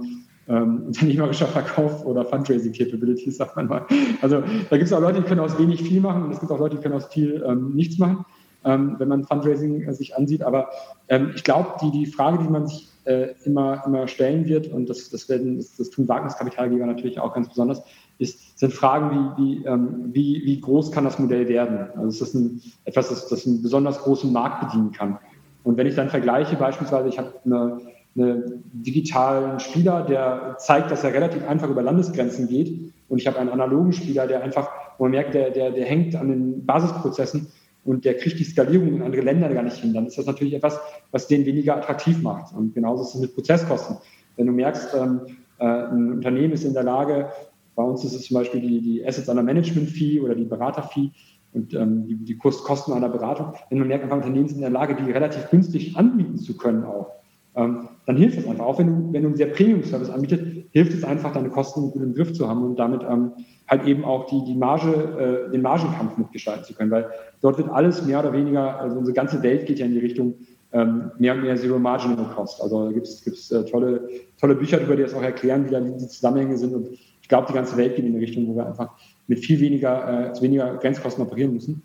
ähm, 0.48 0.84
unternehmerischer 0.88 1.48
Verkauf 1.48 2.06
oder 2.06 2.24
Fundraising 2.24 2.72
Capabilities, 2.72 3.38
sagt 3.38 3.58
man 3.58 3.68
mal. 3.68 3.86
Also 4.22 4.42
da 4.70 4.78
gibt 4.78 4.88
es 4.88 4.94
auch 4.94 5.02
Leute, 5.02 5.20
die 5.20 5.28
können 5.28 5.42
aus 5.42 5.60
wenig 5.60 5.84
viel 5.84 6.00
machen 6.00 6.24
und 6.24 6.32
es 6.32 6.40
gibt 6.40 6.52
auch 6.52 6.60
Leute, 6.60 6.78
die 6.78 6.82
können 6.82 6.96
aus 6.96 7.08
viel 7.08 7.44
ähm, 7.46 7.74
nichts 7.76 7.98
machen 7.98 8.26
ähm, 8.64 8.96
wenn 8.98 9.08
man 9.08 9.24
Fundraising 9.24 9.84
äh, 9.84 9.94
sich 9.94 10.16
ansieht. 10.16 10.44
Aber 10.44 10.70
ähm, 11.08 11.32
ich 11.36 11.44
glaube, 11.44 11.74
die, 11.82 11.92
die 11.92 12.06
Frage, 12.06 12.40
die 12.44 12.50
man 12.50 12.68
sich 12.68 12.88
äh, 13.06 13.30
immer, 13.46 13.84
immer 13.86 14.08
stellen 14.08 14.46
wird, 14.48 14.68
und 14.68 14.90
das, 14.90 15.10
das, 15.10 15.30
werden, 15.30 15.58
das, 15.58 15.76
das 15.78 15.90
tun 15.90 16.08
Wagniskapitalgeber 16.08 16.86
natürlich 16.86 17.20
auch 17.20 17.34
ganz 17.34 17.50
besonders, 17.50 17.82
ist, 18.20 18.60
sind 18.60 18.74
Fragen 18.74 19.36
wie, 19.38 19.44
wie, 19.44 19.66
ähm, 19.66 20.10
wie, 20.12 20.42
wie 20.46 20.60
groß 20.60 20.92
kann 20.92 21.06
das 21.06 21.20
Modell 21.20 21.48
werden? 21.48 21.88
Also 21.96 22.10
ist 22.10 22.22
das 22.22 22.34
ein, 22.34 22.62
etwas, 22.86 23.10
das, 23.10 23.28
das 23.28 23.46
einen 23.46 23.62
besonders 23.62 24.00
großen 24.00 24.32
Markt 24.32 24.68
bedienen 24.68 24.92
kann. 24.92 25.20
Und 25.64 25.78
wenn 25.78 25.88
ich 25.88 25.96
dann 25.96 26.10
vergleiche, 26.10 26.56
beispielsweise, 26.56 27.10
ich 27.10 27.20
habe 27.20 27.34
eine, 27.46 27.80
einen 28.16 28.64
digitalen 28.74 29.60
Spieler, 29.60 30.04
der 30.04 30.56
zeigt, 30.58 30.92
dass 30.92 31.04
er 31.04 31.14
relativ 31.14 31.48
einfach 31.48 31.70
über 31.70 31.84
Landesgrenzen 31.84 32.48
geht. 32.48 32.94
Und 33.10 33.20
ich 33.20 33.28
habe 33.28 33.38
einen 33.38 33.50
analogen 33.50 33.94
Spieler, 33.94 34.28
der 34.28 34.44
einfach, 34.44 34.70
wo 34.98 35.04
man 35.04 35.12
merkt, 35.12 35.34
der, 35.34 35.52
der, 35.52 35.72
der 35.72 35.86
hängt 35.86 36.16
an 36.16 36.30
den 36.30 36.66
Basisprozessen 36.66 37.48
und 37.88 38.04
der 38.04 38.16
kriegt 38.16 38.38
die 38.38 38.44
Skalierung 38.44 38.90
in 38.96 39.02
andere 39.02 39.22
Länder 39.22 39.48
gar 39.48 39.64
nicht 39.64 39.78
hin, 39.78 39.94
dann 39.94 40.08
ist 40.08 40.18
das 40.18 40.26
natürlich 40.26 40.54
etwas, 40.54 40.78
was 41.12 41.28
den 41.28 41.46
weniger 41.46 41.78
attraktiv 41.78 42.22
macht. 42.22 42.54
Und 42.54 42.76
genauso 42.76 43.04
ist 43.04 43.16
es 43.16 43.22
mit 43.22 43.34
Prozesskosten. 43.34 43.96
Wenn 44.36 44.48
du 44.48 44.52
merkst, 44.52 44.94
ähm, 44.94 45.22
äh, 45.60 45.66
ein 45.66 46.12
Unternehmen 46.12 46.54
ist 46.54 46.66
in 46.66 46.74
der 46.74 46.84
Lage, 46.84 47.30
bei 47.76 47.84
uns 47.84 48.04
ist 48.04 48.14
es 48.14 48.24
zum 48.24 48.36
Beispiel 48.36 48.60
die, 48.60 48.82
die 48.82 49.08
Assets 49.08 49.30
under 49.30 49.42
Management 49.42 49.90
Fee 49.90 50.20
oder 50.20 50.36
die 50.36 50.44
Berater-Fee 50.44 51.12
und 51.54 51.74
ähm, 51.76 52.06
die, 52.06 52.16
die 52.16 52.38
Kosten 52.38 52.92
einer 52.92 53.08
Beratung. 53.08 53.54
Wenn 53.70 53.80
man 53.80 53.88
merkt, 53.88 54.04
einfach 54.04 54.18
Unternehmen 54.18 54.50
sind 54.50 54.58
in 54.58 54.64
der 54.64 54.70
Lage, 54.72 54.96
die 54.96 55.10
relativ 55.10 55.50
günstig 55.50 55.96
anbieten 55.96 56.38
zu 56.38 56.58
können 56.58 56.84
auch, 56.84 57.14
ähm, 57.56 57.88
dann 58.06 58.18
hilft 58.18 58.38
es 58.38 58.48
einfach. 58.48 58.66
Auch 58.66 58.80
wenn 58.80 58.88
du, 58.88 59.14
wenn 59.14 59.22
du 59.22 59.30
einen 59.30 59.38
sehr 59.38 59.48
Premium-Service 59.48 60.10
anbietest, 60.10 60.44
hilft 60.72 60.94
es 60.94 61.04
einfach, 61.04 61.34
deine 61.34 61.50
Kosten 61.50 61.92
gut 61.92 62.02
im 62.02 62.14
Griff 62.14 62.34
zu 62.34 62.48
haben 62.48 62.64
und 62.64 62.78
damit 62.78 63.02
ähm, 63.04 63.32
halt 63.68 63.86
eben 63.86 64.06
auch 64.06 64.28
die, 64.28 64.44
die 64.46 64.56
Marge, 64.56 65.48
äh, 65.48 65.52
den 65.52 65.62
Margenkampf 65.62 66.18
mitgestalten 66.18 66.64
zu 66.66 66.74
können, 66.74 66.92
weil 66.92 67.10
dort 67.42 67.58
wird 67.58 67.70
alles 67.70 68.06
mehr 68.06 68.20
oder 68.20 68.34
weniger, 68.34 68.80
also 68.80 68.98
unsere 68.98 69.16
ganze 69.16 69.42
Welt 69.44 69.66
geht 69.66 69.80
ja 69.80 69.86
in 69.86 69.94
die 69.94 70.00
Richtung 70.00 70.36
ähm, 70.74 71.12
mehr 71.18 71.34
und 71.34 71.42
mehr 71.42 71.56
Zero 71.56 71.80
Marginal 71.80 72.26
Cost. 72.36 72.62
Also 72.62 72.86
da 72.86 72.92
gibt 72.92 73.08
es 73.08 73.52
äh, 73.52 73.64
tolle, 73.66 74.10
tolle 74.40 74.56
Bücher 74.56 74.78
darüber, 74.78 74.96
die 74.96 75.04
das 75.04 75.14
auch 75.14 75.22
erklären, 75.22 75.66
wie 75.66 75.72
da 75.72 75.80
die 75.80 76.08
Zusammenhänge 76.08 76.58
sind 76.58 76.74
und 76.74 76.90
ich 77.28 77.30
glaube, 77.30 77.48
die 77.50 77.54
ganze 77.54 77.76
Welt 77.76 77.98
geht 77.98 78.06
in 78.06 78.14
die 78.14 78.20
Richtung, 78.20 78.48
wo 78.48 78.56
wir 78.56 78.66
einfach 78.66 78.92
mit 79.28 79.40
viel 79.40 79.60
weniger, 79.60 80.32
äh, 80.34 80.42
weniger 80.42 80.78
Grenzkosten 80.78 81.22
operieren 81.22 81.54
müssen. 81.54 81.84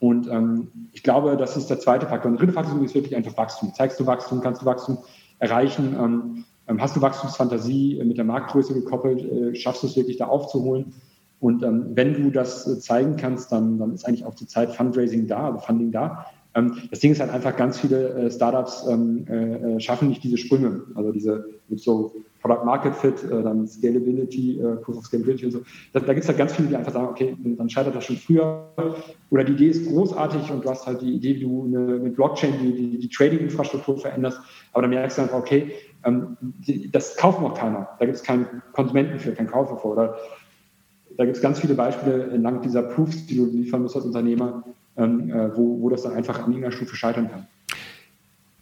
Und 0.00 0.28
ähm, 0.28 0.68
ich 0.92 1.02
glaube, 1.02 1.36
das 1.36 1.58
ist 1.58 1.68
der 1.68 1.78
zweite 1.78 2.06
Faktor. 2.06 2.30
Und 2.30 2.38
der 2.38 2.46
dritte 2.46 2.54
Faktor 2.54 2.82
ist 2.82 2.94
wirklich 2.94 3.14
einfach 3.14 3.36
Wachstum. 3.36 3.74
Zeigst 3.74 4.00
du 4.00 4.06
Wachstum, 4.06 4.40
kannst 4.40 4.62
du 4.62 4.66
Wachstum 4.66 4.96
erreichen? 5.40 5.94
Ähm, 5.98 6.44
hast 6.78 6.96
du 6.96 7.00
Wachstumsfantasie 7.00 8.02
mit 8.04 8.18
der 8.18 8.24
Marktgröße 8.24 8.74
gekoppelt? 8.74 9.22
Äh, 9.22 9.54
schaffst 9.54 9.82
du 9.82 9.86
es 9.86 9.96
wirklich 9.96 10.18
da 10.18 10.26
aufzuholen? 10.26 10.92
Und 11.40 11.62
ähm, 11.62 11.90
wenn 11.94 12.14
du 12.14 12.30
das 12.30 12.66
äh, 12.66 12.78
zeigen 12.78 13.16
kannst, 13.16 13.52
dann, 13.52 13.78
dann 13.78 13.94
ist 13.94 14.04
eigentlich 14.04 14.24
auch 14.24 14.34
zur 14.34 14.48
Zeit 14.48 14.74
Fundraising 14.74 15.26
da, 15.26 15.46
also 15.46 15.58
Funding 15.60 15.92
da. 15.92 16.26
Ähm, 16.54 16.76
das 16.90 17.00
Ding 17.00 17.12
ist 17.12 17.20
halt 17.20 17.30
einfach, 17.30 17.56
ganz 17.56 17.78
viele 17.78 18.08
äh, 18.14 18.30
Startups 18.30 18.86
ähm, 18.88 19.24
äh, 19.28 19.76
äh 19.76 19.80
schaffen 19.80 20.08
nicht 20.08 20.24
diese 20.24 20.36
Sprünge. 20.36 20.82
Also 20.94 21.12
diese 21.12 21.48
mit 21.68 21.80
so 21.80 22.14
Product 22.40 22.64
Market 22.64 22.94
Fit, 22.94 23.22
äh, 23.24 23.42
dann 23.42 23.66
Scalability, 23.66 24.60
äh, 24.60 24.76
Proof 24.76 24.98
of 24.98 25.06
Scalability 25.06 25.46
und 25.46 25.52
so. 25.52 25.62
Da, 25.92 26.00
da 26.00 26.12
gibt 26.12 26.24
es 26.24 26.28
halt 26.28 26.38
ganz 26.38 26.54
viele, 26.54 26.68
die 26.68 26.76
einfach 26.76 26.92
sagen, 26.92 27.08
okay, 27.08 27.36
dann 27.40 27.68
scheitert 27.68 27.94
das 27.94 28.04
schon 28.04 28.16
früher. 28.16 28.64
Oder 29.30 29.44
die 29.44 29.52
Idee 29.52 29.68
ist 29.68 29.88
großartig 29.88 30.50
und 30.50 30.64
du 30.64 30.70
hast 30.70 30.86
halt 30.86 31.02
die 31.02 31.14
Idee, 31.14 31.36
wie 31.36 31.40
du 31.40 31.64
eine, 31.66 31.98
mit 31.98 32.16
Blockchain 32.16 32.54
die, 32.60 32.72
die, 32.72 32.98
die 32.98 33.08
Trading-Infrastruktur 33.08 33.98
veränderst. 33.98 34.40
Aber 34.72 34.82
dann 34.82 34.90
merkst 34.90 35.18
du 35.18 35.22
einfach, 35.22 35.38
okay, 35.38 35.72
ähm, 35.72 35.72
die, 35.72 35.87
das 36.92 37.16
kauft 37.16 37.40
noch 37.40 37.54
keiner. 37.54 37.88
Da 37.98 38.06
gibt 38.06 38.16
es 38.16 38.22
keinen 38.22 38.62
Konsumenten 38.72 39.18
für, 39.18 39.32
keinen 39.32 39.48
Kaufer 39.48 39.76
vor. 39.76 39.92
Oder 39.92 40.16
da 41.16 41.24
gibt 41.24 41.36
es 41.36 41.42
ganz 41.42 41.60
viele 41.60 41.74
Beispiele 41.74 42.30
entlang 42.30 42.62
dieser 42.62 42.82
Proofs, 42.82 43.26
die 43.26 43.36
du 43.36 43.46
liefern 43.46 43.82
musst 43.82 43.96
als 43.96 44.04
Unternehmer, 44.04 44.64
ähm, 44.96 45.30
äh, 45.30 45.56
wo, 45.56 45.80
wo 45.80 45.88
das 45.88 46.02
dann 46.02 46.12
einfach 46.12 46.38
an 46.38 46.50
irgendeiner 46.52 46.72
Stufe 46.72 46.96
scheitern 46.96 47.30
kann. 47.30 47.46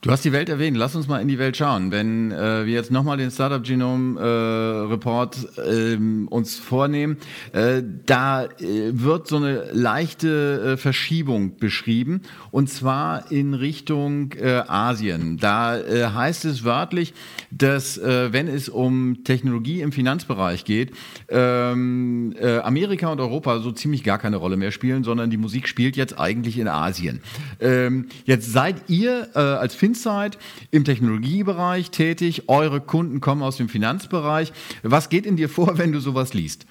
Du 0.06 0.12
hast 0.12 0.25
die 0.25 0.30
Welt 0.30 0.48
erwähnt, 0.48 0.76
lass 0.76 0.94
uns 0.94 1.08
mal 1.08 1.18
in 1.18 1.26
die 1.26 1.40
Welt 1.40 1.56
schauen. 1.56 1.90
Wenn 1.90 2.30
äh, 2.30 2.64
wir 2.64 2.72
jetzt 2.72 2.92
nochmal 2.92 3.16
den 3.16 3.32
Startup 3.32 3.60
Genome 3.60 4.20
äh, 4.20 4.88
Report 4.92 5.36
äh, 5.58 5.96
uns 6.30 6.60
vornehmen, 6.60 7.16
äh, 7.52 7.82
da 8.06 8.44
äh, 8.44 8.48
wird 8.92 9.26
so 9.26 9.38
eine 9.38 9.64
leichte 9.72 10.75
äh, 10.75 10.76
Verschiebung 10.76 11.56
beschrieben 11.56 12.20
und 12.52 12.70
zwar 12.70 13.32
in 13.32 13.52
Richtung 13.52 14.32
Asien. 14.68 15.38
Da 15.38 15.76
heißt 15.76 16.44
es 16.44 16.64
wörtlich, 16.64 17.12
dass 17.50 18.00
wenn 18.00 18.48
es 18.48 18.68
um 18.68 19.25
Technologie 19.25 19.80
im 19.80 19.92
Finanzbereich 19.92 20.64
geht, 20.64 20.92
ähm, 21.28 22.34
äh, 22.38 22.58
Amerika 22.58 23.08
und 23.08 23.20
Europa 23.20 23.58
so 23.58 23.72
ziemlich 23.72 24.04
gar 24.04 24.18
keine 24.18 24.36
Rolle 24.36 24.56
mehr 24.56 24.70
spielen, 24.70 25.04
sondern 25.04 25.30
die 25.30 25.36
Musik 25.36 25.68
spielt 25.68 25.96
jetzt 25.96 26.18
eigentlich 26.18 26.58
in 26.58 26.68
Asien. 26.68 27.20
Ähm, 27.60 28.06
jetzt 28.25 28.52
seid 28.52 28.88
ihr 28.88 29.36
als 29.36 29.75
Fin 29.75 29.96
Insight 29.97 30.37
im 30.71 30.85
Technologiebereich 30.85 31.91
tätig. 31.91 32.49
Eure 32.49 32.81
Kunden 32.81 33.21
kommen 33.21 33.43
aus 33.43 33.57
dem 33.57 33.69
Finanzbereich. 33.69 34.53
Was 34.83 35.09
geht 35.09 35.25
in 35.25 35.37
dir 35.37 35.49
vor, 35.49 35.79
wenn 35.79 35.93
du 35.93 36.00
sowas 36.00 36.35
liest? 36.35 36.67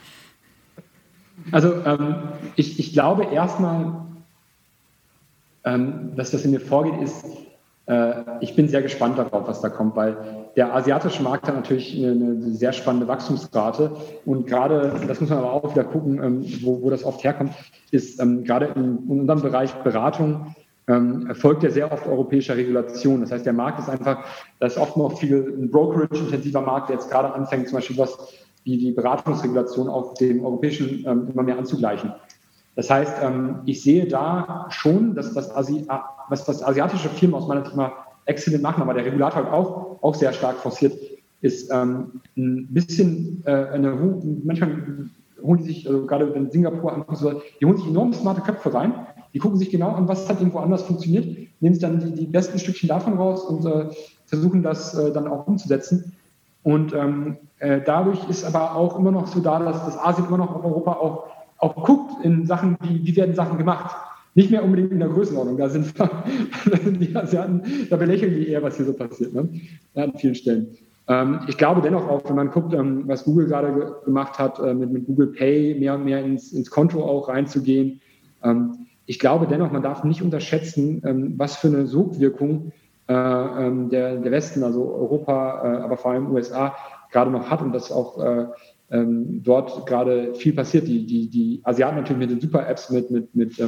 Also 1.51 1.73
ähm, 1.85 2.15
ich, 2.55 2.79
ich, 2.79 2.93
glaube 2.93 3.25
erstmal, 3.25 4.05
ähm, 5.63 6.11
dass 6.15 6.31
das 6.31 6.45
in 6.45 6.51
mir 6.51 6.61
vorgeht, 6.61 7.01
ist, 7.01 7.25
äh, 7.87 8.13
ich 8.41 8.55
bin 8.55 8.67
sehr 8.69 8.81
gespannt 8.81 9.17
darauf, 9.17 9.47
was 9.47 9.61
da 9.61 9.69
kommt, 9.69 9.95
weil 9.95 10.17
der 10.55 10.73
asiatische 10.73 11.21
Markt 11.21 11.47
hat 11.47 11.55
natürlich 11.55 11.95
eine, 11.97 12.11
eine 12.11 12.53
sehr 12.53 12.73
spannende 12.73 13.07
Wachstumsrate 13.07 13.91
und 14.25 14.47
gerade, 14.47 14.93
das 15.07 15.19
muss 15.19 15.29
man 15.29 15.39
aber 15.39 15.51
auch 15.51 15.71
wieder 15.71 15.83
gucken, 15.83 16.23
ähm, 16.23 16.45
wo, 16.61 16.81
wo, 16.81 16.89
das 16.89 17.03
oft 17.03 17.23
herkommt, 17.23 17.53
ist 17.91 18.19
ähm, 18.21 18.43
gerade 18.43 18.67
in, 18.67 18.99
in 19.09 19.19
unserem 19.21 19.41
Bereich 19.41 19.73
Beratung 19.83 20.55
ähm, 20.87 21.27
erfolgt 21.27 21.63
ja 21.63 21.71
sehr 21.71 21.91
oft 21.91 22.05
europäischer 22.07 22.55
Regulation. 22.55 23.21
Das 23.21 23.31
heißt, 23.31 23.45
der 23.45 23.53
Markt 23.53 23.79
ist 23.79 23.89
einfach, 23.89 24.25
da 24.59 24.67
ist 24.67 24.77
oft 24.77 24.97
noch 24.97 25.17
viel 25.19 25.55
ein 25.57 25.71
Brokerage-intensiver 25.71 26.61
Markt, 26.61 26.89
der 26.89 26.97
jetzt 26.97 27.09
gerade 27.09 27.33
anfängt, 27.33 27.67
zum 27.67 27.77
Beispiel 27.77 27.97
was 27.97 28.17
wie 28.63 28.77
die 28.77 28.91
Beratungsregulation 28.91 29.87
auf 29.87 30.15
dem 30.15 30.43
europäischen 30.43 31.05
ähm, 31.05 31.29
immer 31.31 31.43
mehr 31.43 31.57
anzugleichen. 31.57 32.13
Das 32.75 32.89
heißt, 32.89 33.17
ähm, 33.21 33.59
ich 33.65 33.81
sehe 33.81 34.07
da 34.07 34.67
schon, 34.69 35.15
dass 35.15 35.33
das 35.33 35.55
Asi 35.55 35.85
was, 36.29 36.47
was 36.47 36.63
asiatische 36.63 37.09
Firmen 37.09 37.35
aus 37.35 37.47
meiner 37.47 37.63
Sicht 37.63 37.75
mal 37.75 37.91
exzellent 38.25 38.63
machen, 38.63 38.81
aber 38.81 38.95
der 38.95 39.05
Regulator 39.05 39.45
hat 39.45 39.51
auch, 39.51 40.01
auch 40.01 40.15
sehr 40.15 40.33
stark 40.33 40.57
forciert, 40.57 40.93
ist 41.41 41.71
ähm, 41.71 42.21
ein 42.35 42.67
bisschen 42.71 43.43
äh, 43.45 43.51
eine, 43.51 43.93
manchmal 44.43 45.09
holen 45.43 45.59
die 45.59 45.65
sich, 45.65 45.87
also 45.87 46.05
gerade 46.07 46.33
wenn 46.33 46.49
Singapur 46.49 46.91
anguckt, 46.91 47.43
die 47.61 47.65
holen 47.65 47.77
sich 47.77 47.87
enorm 47.87 48.13
smarte 48.13 48.41
Köpfe 48.41 48.73
rein, 48.73 48.93
die 49.35 49.39
gucken 49.39 49.59
sich 49.59 49.69
genau 49.69 49.89
an, 49.89 50.07
was 50.07 50.29
hat 50.29 50.39
irgendwo 50.39 50.59
anders 50.59 50.83
funktioniert, 50.83 51.25
nehmen 51.59 51.75
sich 51.75 51.81
dann 51.81 51.99
die, 51.99 52.13
die 52.13 52.25
besten 52.25 52.57
Stückchen 52.57 52.87
davon 52.87 53.15
raus 53.15 53.43
und 53.43 53.65
äh, 53.65 53.89
versuchen 54.25 54.63
das 54.63 54.93
äh, 54.95 55.11
dann 55.11 55.27
auch 55.27 55.45
umzusetzen. 55.45 56.13
Und 56.63 56.93
ähm, 56.93 57.35
äh, 57.59 57.81
dadurch 57.85 58.29
ist 58.29 58.45
aber 58.45 58.75
auch 58.75 58.97
immer 58.97 59.11
noch 59.11 59.27
so 59.27 59.41
da, 59.41 59.59
dass 59.59 59.83
das 59.85 59.97
Asien 59.97 60.27
immer 60.27 60.37
noch 60.37 60.55
auf 60.55 60.63
Europa 60.63 60.93
auch, 60.93 61.27
auch 61.57 61.75
guckt 61.83 62.23
in 62.23 62.45
Sachen, 62.45 62.77
wie, 62.81 63.05
wie 63.05 63.15
werden 63.17 63.35
Sachen 63.35 63.57
gemacht. 63.57 63.93
Nicht 64.35 64.51
mehr 64.51 64.63
unbedingt 64.63 64.93
in 64.93 64.99
der 64.99 65.09
Größenordnung. 65.09 65.57
Da 65.57 65.67
sind, 65.67 65.93
da 65.99 66.77
sind 66.81 67.01
die 67.01 67.13
Asiaten, 67.13 67.61
da 67.89 67.97
belächeln 67.97 68.35
die 68.35 68.47
eher, 68.47 68.63
was 68.63 68.77
hier 68.77 68.85
so 68.85 68.93
passiert, 68.93 69.33
ne? 69.33 69.49
an 69.95 70.13
vielen 70.15 70.35
Stellen. 70.35 70.67
Ähm, 71.09 71.41
ich 71.49 71.57
glaube 71.57 71.81
dennoch 71.81 72.07
auch, 72.07 72.21
wenn 72.29 72.37
man 72.37 72.51
guckt, 72.51 72.73
ähm, 72.73 73.03
was 73.05 73.25
Google 73.25 73.47
gerade 73.47 73.73
ge 73.73 73.85
gemacht 74.05 74.39
hat, 74.39 74.59
äh, 74.59 74.73
mit, 74.73 75.05
Google 75.05 75.27
Pay 75.27 75.75
mehr 75.77 75.95
und 75.95 76.05
mehr 76.05 76.23
ins, 76.23 76.53
ins 76.53 76.71
Konto 76.71 77.03
auch 77.03 77.27
reinzugehen. 77.27 77.99
Ich 79.05 79.19
glaube 79.19 79.47
dennoch, 79.47 79.71
man 79.71 79.83
darf 79.83 80.03
nicht 80.03 80.21
unterschätzen, 80.21 81.01
ähm, 81.05 81.33
was 81.37 81.57
für 81.57 81.67
eine 81.67 81.85
Sogwirkung 81.87 82.71
äh, 83.07 83.13
ähm, 83.13 83.89
der, 83.89 84.15
der 84.15 84.31
Westen, 84.31 84.63
also 84.63 84.93
Europa, 84.95 85.61
äh, 85.63 85.83
aber 85.83 85.97
vor 85.97 86.11
allem 86.11 86.31
USA, 86.31 86.75
gerade 87.11 87.29
noch 87.29 87.51
hat 87.51 87.61
und 87.61 87.71
dass 87.71 87.91
auch 87.91 88.19
äh, 88.19 88.45
ähm, 88.89 89.43
dort 89.43 89.85
gerade 89.85 90.33
viel 90.33 90.53
passiert. 90.53 90.87
Die, 90.87 91.05
die, 91.05 91.29
die 91.29 91.61
Asiaten 91.63 91.97
natürlich 91.97 92.19
mit 92.19 92.31
den 92.31 92.41
Super-Apps, 92.41 92.89
mit, 92.89 93.11
mit, 93.11 93.35
mit, 93.35 93.59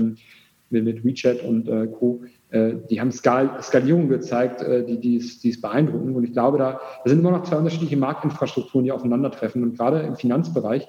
mit, 0.69 1.05
WeChat 1.05 1.43
und 1.43 1.69
Co., 1.93 2.21
die 2.51 3.01
haben 3.01 3.11
Skal 3.11 3.61
Skalierung 3.61 4.07
gezeigt, 4.07 4.61
die, 4.61 4.99
die, 5.01 5.17
ist, 5.17 5.43
die 5.43 5.49
ist 5.49 5.61
beeindruckend. 5.61 6.15
Und 6.15 6.23
ich 6.23 6.31
glaube, 6.31 6.57
da, 6.57 6.79
da 7.03 7.09
sind 7.09 7.19
immer 7.19 7.31
noch 7.31 7.43
zwei 7.43 7.57
unterschiedliche 7.57 7.97
Marktinfrastrukturen, 7.97 8.85
die 8.85 8.93
aufeinandertreffen. 8.93 9.63
Und 9.63 9.77
gerade 9.77 9.99
im 9.99 10.15
Finanzbereich 10.15 10.87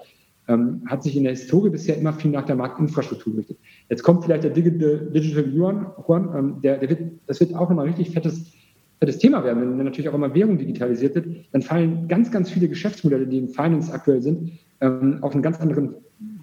ähm, 0.49 0.83
hat 0.87 1.03
sich 1.03 1.17
in 1.17 1.25
der 1.25 1.33
Historie 1.33 1.71
bisher 1.71 1.97
immer 1.97 2.13
viel 2.13 2.31
nach 2.31 2.47
der 2.47 2.57
Marktinfrastruktur 2.57 3.35
gerichtet. 3.35 3.59
Jetzt 3.89 4.03
kommt 4.03 4.25
vielleicht 4.25 4.45
der 4.45 4.51
Digital 4.51 5.55
Yuan, 5.55 5.87
ähm, 6.09 6.61
der, 6.63 6.79
der 6.79 6.89
wird, 6.89 7.01
das 7.27 7.41
wird 7.41 7.55
auch 7.55 7.69
nochmal 7.69 7.87
richtig 7.87 8.11
fettes, 8.11 8.53
fettes 8.99 9.19
Thema 9.19 9.45
werden, 9.45 9.79
wenn 9.79 9.85
natürlich 9.85 10.09
auch 10.09 10.15
immer 10.15 10.35
Währung 10.35 10.59
digitalisiert 10.59 11.15
wird, 11.15 11.27
dann 11.53 11.63
fallen 11.63 12.09
ganz, 12.09 12.31
ganz 12.31 12.51
viele 12.51 12.69
Geschäftsmodelle, 12.69 13.27
die 13.27 13.39
im 13.39 13.49
Finance 13.49 13.93
aktuell 13.93 14.23
sind, 14.23 14.53
ähm, 14.81 15.19
auf 15.21 15.33
einen 15.33 15.43
ganz 15.43 15.61
anderen, 15.61 15.95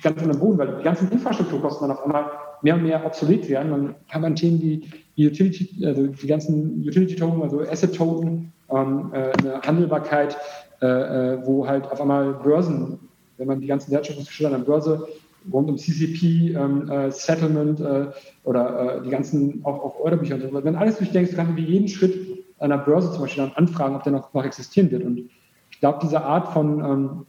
ganz 0.01 0.21
anderen 0.21 0.39
Boden, 0.39 0.57
weil 0.57 0.77
die 0.77 0.83
ganzen 0.83 1.11
Infrastrukturkosten 1.11 1.87
dann 1.87 1.97
auf 1.97 2.05
einmal 2.05 2.25
mehr 2.61 2.75
und 2.75 2.83
mehr 2.83 3.05
obsolet 3.05 3.49
werden. 3.49 3.71
Dann 3.71 3.95
kann 4.09 4.21
man 4.21 4.35
Themen 4.35 4.61
wie 4.61 5.27
Utility, 5.27 5.85
also 5.85 6.07
die 6.07 6.27
ganzen 6.27 6.81
Utility-Token, 6.85 7.41
also 7.41 7.61
Asset-Token, 7.61 8.51
ähm, 8.69 9.11
äh, 9.13 9.31
eine 9.39 9.61
Handelbarkeit, 9.61 10.37
äh, 10.81 10.85
äh, 10.85 11.45
wo 11.45 11.67
halt 11.67 11.89
auf 11.91 12.01
einmal 12.01 12.33
Börsen, 12.33 12.99
wenn 13.37 13.47
man 13.47 13.61
die 13.61 13.67
ganzen 13.67 13.91
Wertschöpfungsgeschäfte 13.91 14.53
an 14.53 14.61
der 14.61 14.65
Börse 14.65 15.07
rund 15.51 15.69
um 15.69 15.77
CCP, 15.77 16.55
ähm, 16.55 16.89
äh, 16.89 17.11
Settlement 17.11 17.79
äh, 17.79 18.07
oder 18.43 18.97
äh, 18.97 19.03
die 19.03 19.09
ganzen 19.09 19.61
auch, 19.63 19.83
auch 19.83 19.99
Orderbücher 19.99 20.35
und 20.35 20.41
so, 20.41 20.63
wenn 20.63 20.75
alles 20.75 20.97
durchdenkst, 20.97 21.35
kannst 21.35 21.51
du 21.51 21.55
wie 21.57 21.65
jeden 21.65 21.87
Schritt 21.87 22.45
an 22.59 22.69
der 22.69 22.77
Börse 22.77 23.11
zum 23.11 23.21
Beispiel 23.21 23.43
dann 23.43 23.53
anfragen, 23.53 23.95
ob 23.95 24.03
der 24.03 24.13
noch, 24.13 24.33
noch 24.33 24.45
existieren 24.45 24.89
wird. 24.91 25.03
Und 25.03 25.29
ich 25.71 25.79
glaube, 25.79 25.99
diese 26.01 26.21
Art 26.23 26.53
von, 26.53 26.79
ähm, 26.79 27.25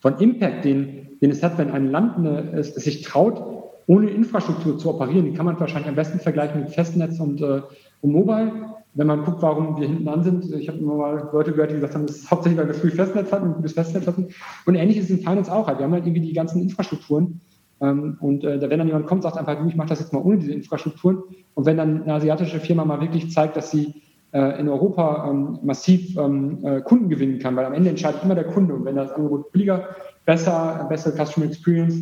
von 0.00 0.18
Impact, 0.18 0.64
den, 0.64 1.18
den 1.20 1.30
es 1.30 1.42
hat, 1.42 1.58
wenn 1.58 1.70
ein 1.70 1.90
Land 1.90 2.16
eine, 2.16 2.52
es, 2.52 2.76
es 2.76 2.84
sich 2.84 3.02
traut, 3.02 3.42
ohne 3.86 4.10
Infrastruktur 4.10 4.78
zu 4.78 4.90
operieren, 4.90 5.24
die 5.24 5.34
kann 5.34 5.46
man 5.46 5.58
wahrscheinlich 5.58 5.88
am 5.88 5.96
besten 5.96 6.20
vergleichen 6.20 6.60
mit 6.60 6.70
Festnetz 6.70 7.18
und, 7.18 7.42
äh, 7.42 7.62
und 8.00 8.12
Mobile. 8.12 8.52
Wenn 8.94 9.06
man 9.06 9.24
guckt, 9.24 9.40
warum 9.40 9.80
wir 9.80 9.88
hinten 9.88 10.06
an 10.08 10.22
sind, 10.22 10.52
ich 10.52 10.68
habe 10.68 10.78
immer 10.78 10.94
mal 10.94 11.30
Leute 11.32 11.52
gehört, 11.52 11.70
die 11.70 11.76
gesagt 11.76 11.94
haben, 11.94 12.06
das 12.06 12.16
ist 12.16 12.30
hauptsächlich, 12.30 12.60
weil 12.60 12.68
wir 12.68 12.74
früh 12.74 12.90
Festnetz 12.90 13.32
hatten 13.32 13.48
und 13.48 13.54
gutes 13.56 13.72
Festnetz 13.72 14.06
hatten. 14.06 14.28
Und 14.66 14.74
ähnlich 14.74 14.98
ist 14.98 15.04
es 15.04 15.10
in 15.10 15.18
Finance 15.18 15.50
auch 15.50 15.66
halt. 15.66 15.78
Wir 15.78 15.86
haben 15.86 15.92
halt 15.92 16.04
irgendwie 16.06 16.26
die 16.26 16.34
ganzen 16.34 16.60
Infrastrukturen. 16.60 17.40
Ähm, 17.80 18.18
und 18.20 18.44
äh, 18.44 18.60
wenn 18.60 18.78
dann 18.78 18.86
jemand 18.86 19.06
kommt, 19.06 19.22
sagt 19.22 19.38
einfach, 19.38 19.64
ich 19.66 19.76
mache 19.76 19.88
das 19.88 20.00
jetzt 20.00 20.12
mal 20.12 20.20
ohne 20.20 20.38
diese 20.38 20.52
Infrastrukturen. 20.52 21.22
Und 21.54 21.64
wenn 21.64 21.78
dann 21.78 22.02
eine 22.02 22.14
asiatische 22.14 22.60
Firma 22.60 22.84
mal 22.84 23.00
wirklich 23.00 23.30
zeigt, 23.32 23.56
dass 23.56 23.70
sie 23.70 24.02
äh, 24.32 24.60
in 24.60 24.68
Europa 24.68 25.28
ähm, 25.28 25.58
massiv 25.62 26.16
ähm, 26.18 26.58
äh, 26.62 26.80
Kunden 26.82 27.08
gewinnen 27.08 27.38
kann, 27.38 27.56
weil 27.56 27.64
am 27.64 27.74
Ende 27.74 27.90
entscheidet 27.90 28.22
immer 28.22 28.34
der 28.34 28.44
Kunde. 28.44 28.74
Und 28.74 28.84
wenn 28.84 28.96
das 28.96 29.12
Angebot 29.12 29.52
billiger, 29.52 29.88
besser, 30.26 30.86
bessere 30.88 31.12
Customer 31.12 31.46
Experience, 31.46 31.96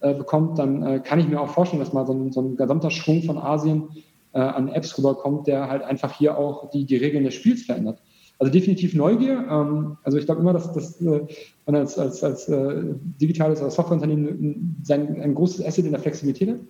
äh, 0.00 0.14
bekommt, 0.14 0.60
dann 0.60 0.82
äh, 0.84 1.00
kann 1.00 1.18
ich 1.18 1.28
mir 1.28 1.40
auch 1.40 1.48
vorstellen, 1.48 1.80
dass 1.80 1.92
mal 1.92 2.06
so 2.06 2.12
ein, 2.12 2.30
so 2.30 2.40
ein 2.40 2.56
gesamter 2.56 2.90
Schwung 2.90 3.22
von 3.24 3.36
Asien 3.36 3.88
äh, 4.32 4.40
an 4.40 4.68
Apps 4.68 4.96
rüberkommt, 4.98 5.46
der 5.46 5.68
halt 5.68 5.82
einfach 5.82 6.16
hier 6.16 6.36
auch 6.38 6.70
die, 6.70 6.84
die 6.84 6.96
Regeln 6.96 7.24
des 7.24 7.34
Spiels 7.34 7.62
verändert. 7.62 8.00
Also 8.38 8.52
definitiv 8.52 8.94
Neugier. 8.94 9.46
Ähm, 9.50 9.96
also 10.02 10.18
ich 10.18 10.26
glaube 10.26 10.40
immer, 10.40 10.52
dass, 10.52 10.72
dass 10.72 11.00
äh, 11.00 11.22
man 11.66 11.76
als, 11.76 11.98
als, 11.98 12.22
als 12.22 12.48
äh, 12.48 12.82
digitales 13.20 13.60
oder 13.60 13.70
Softwareunternehmen 13.70 14.76
sein, 14.82 15.20
ein 15.20 15.34
großes 15.34 15.64
Asset 15.64 15.86
in 15.86 15.92
der 15.92 16.00
Flexibilität 16.00 16.50
hat. 16.50 16.60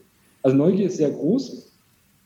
Also 0.42 0.57
Neugier 0.57 0.87
ist 0.87 0.97
sehr 0.97 1.11
groß. 1.11 1.73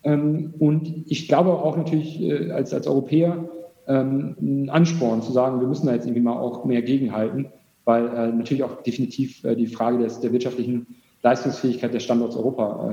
Ähm, 0.05 0.55
und 0.59 1.05
ich 1.07 1.29
glaube 1.29 1.51
auch 1.51 1.77
natürlich 1.77 2.21
äh, 2.21 2.51
als, 2.51 2.73
als 2.73 2.87
Europäer 2.87 3.49
ähm, 3.89 4.37
ein 4.41 4.71
Ansporn 4.71 5.23
zu 5.23 5.33
sagen, 5.33 5.61
wir 5.61 5.67
müssen 5.67 5.87
da 5.87 5.95
jetzt 5.95 6.07
irgendwie 6.07 6.23
mal 6.23 6.39
auch 6.39 6.65
mehr 6.65 6.83
gegenhalten 6.83 7.49
weil 7.85 8.09
äh, 8.09 8.33
natürlich 8.33 8.63
auch 8.63 8.83
definitiv 8.83 9.45
äh, 9.45 9.57
die 9.57 9.67
Frage 9.67 9.99
des, 9.99 10.21
der 10.21 10.33
wirtschaftlichen 10.33 10.87
Leistungsfähigkeit 11.23 11.93
des 11.95 12.03
Standorts 12.03 12.37
Europa 12.37 12.91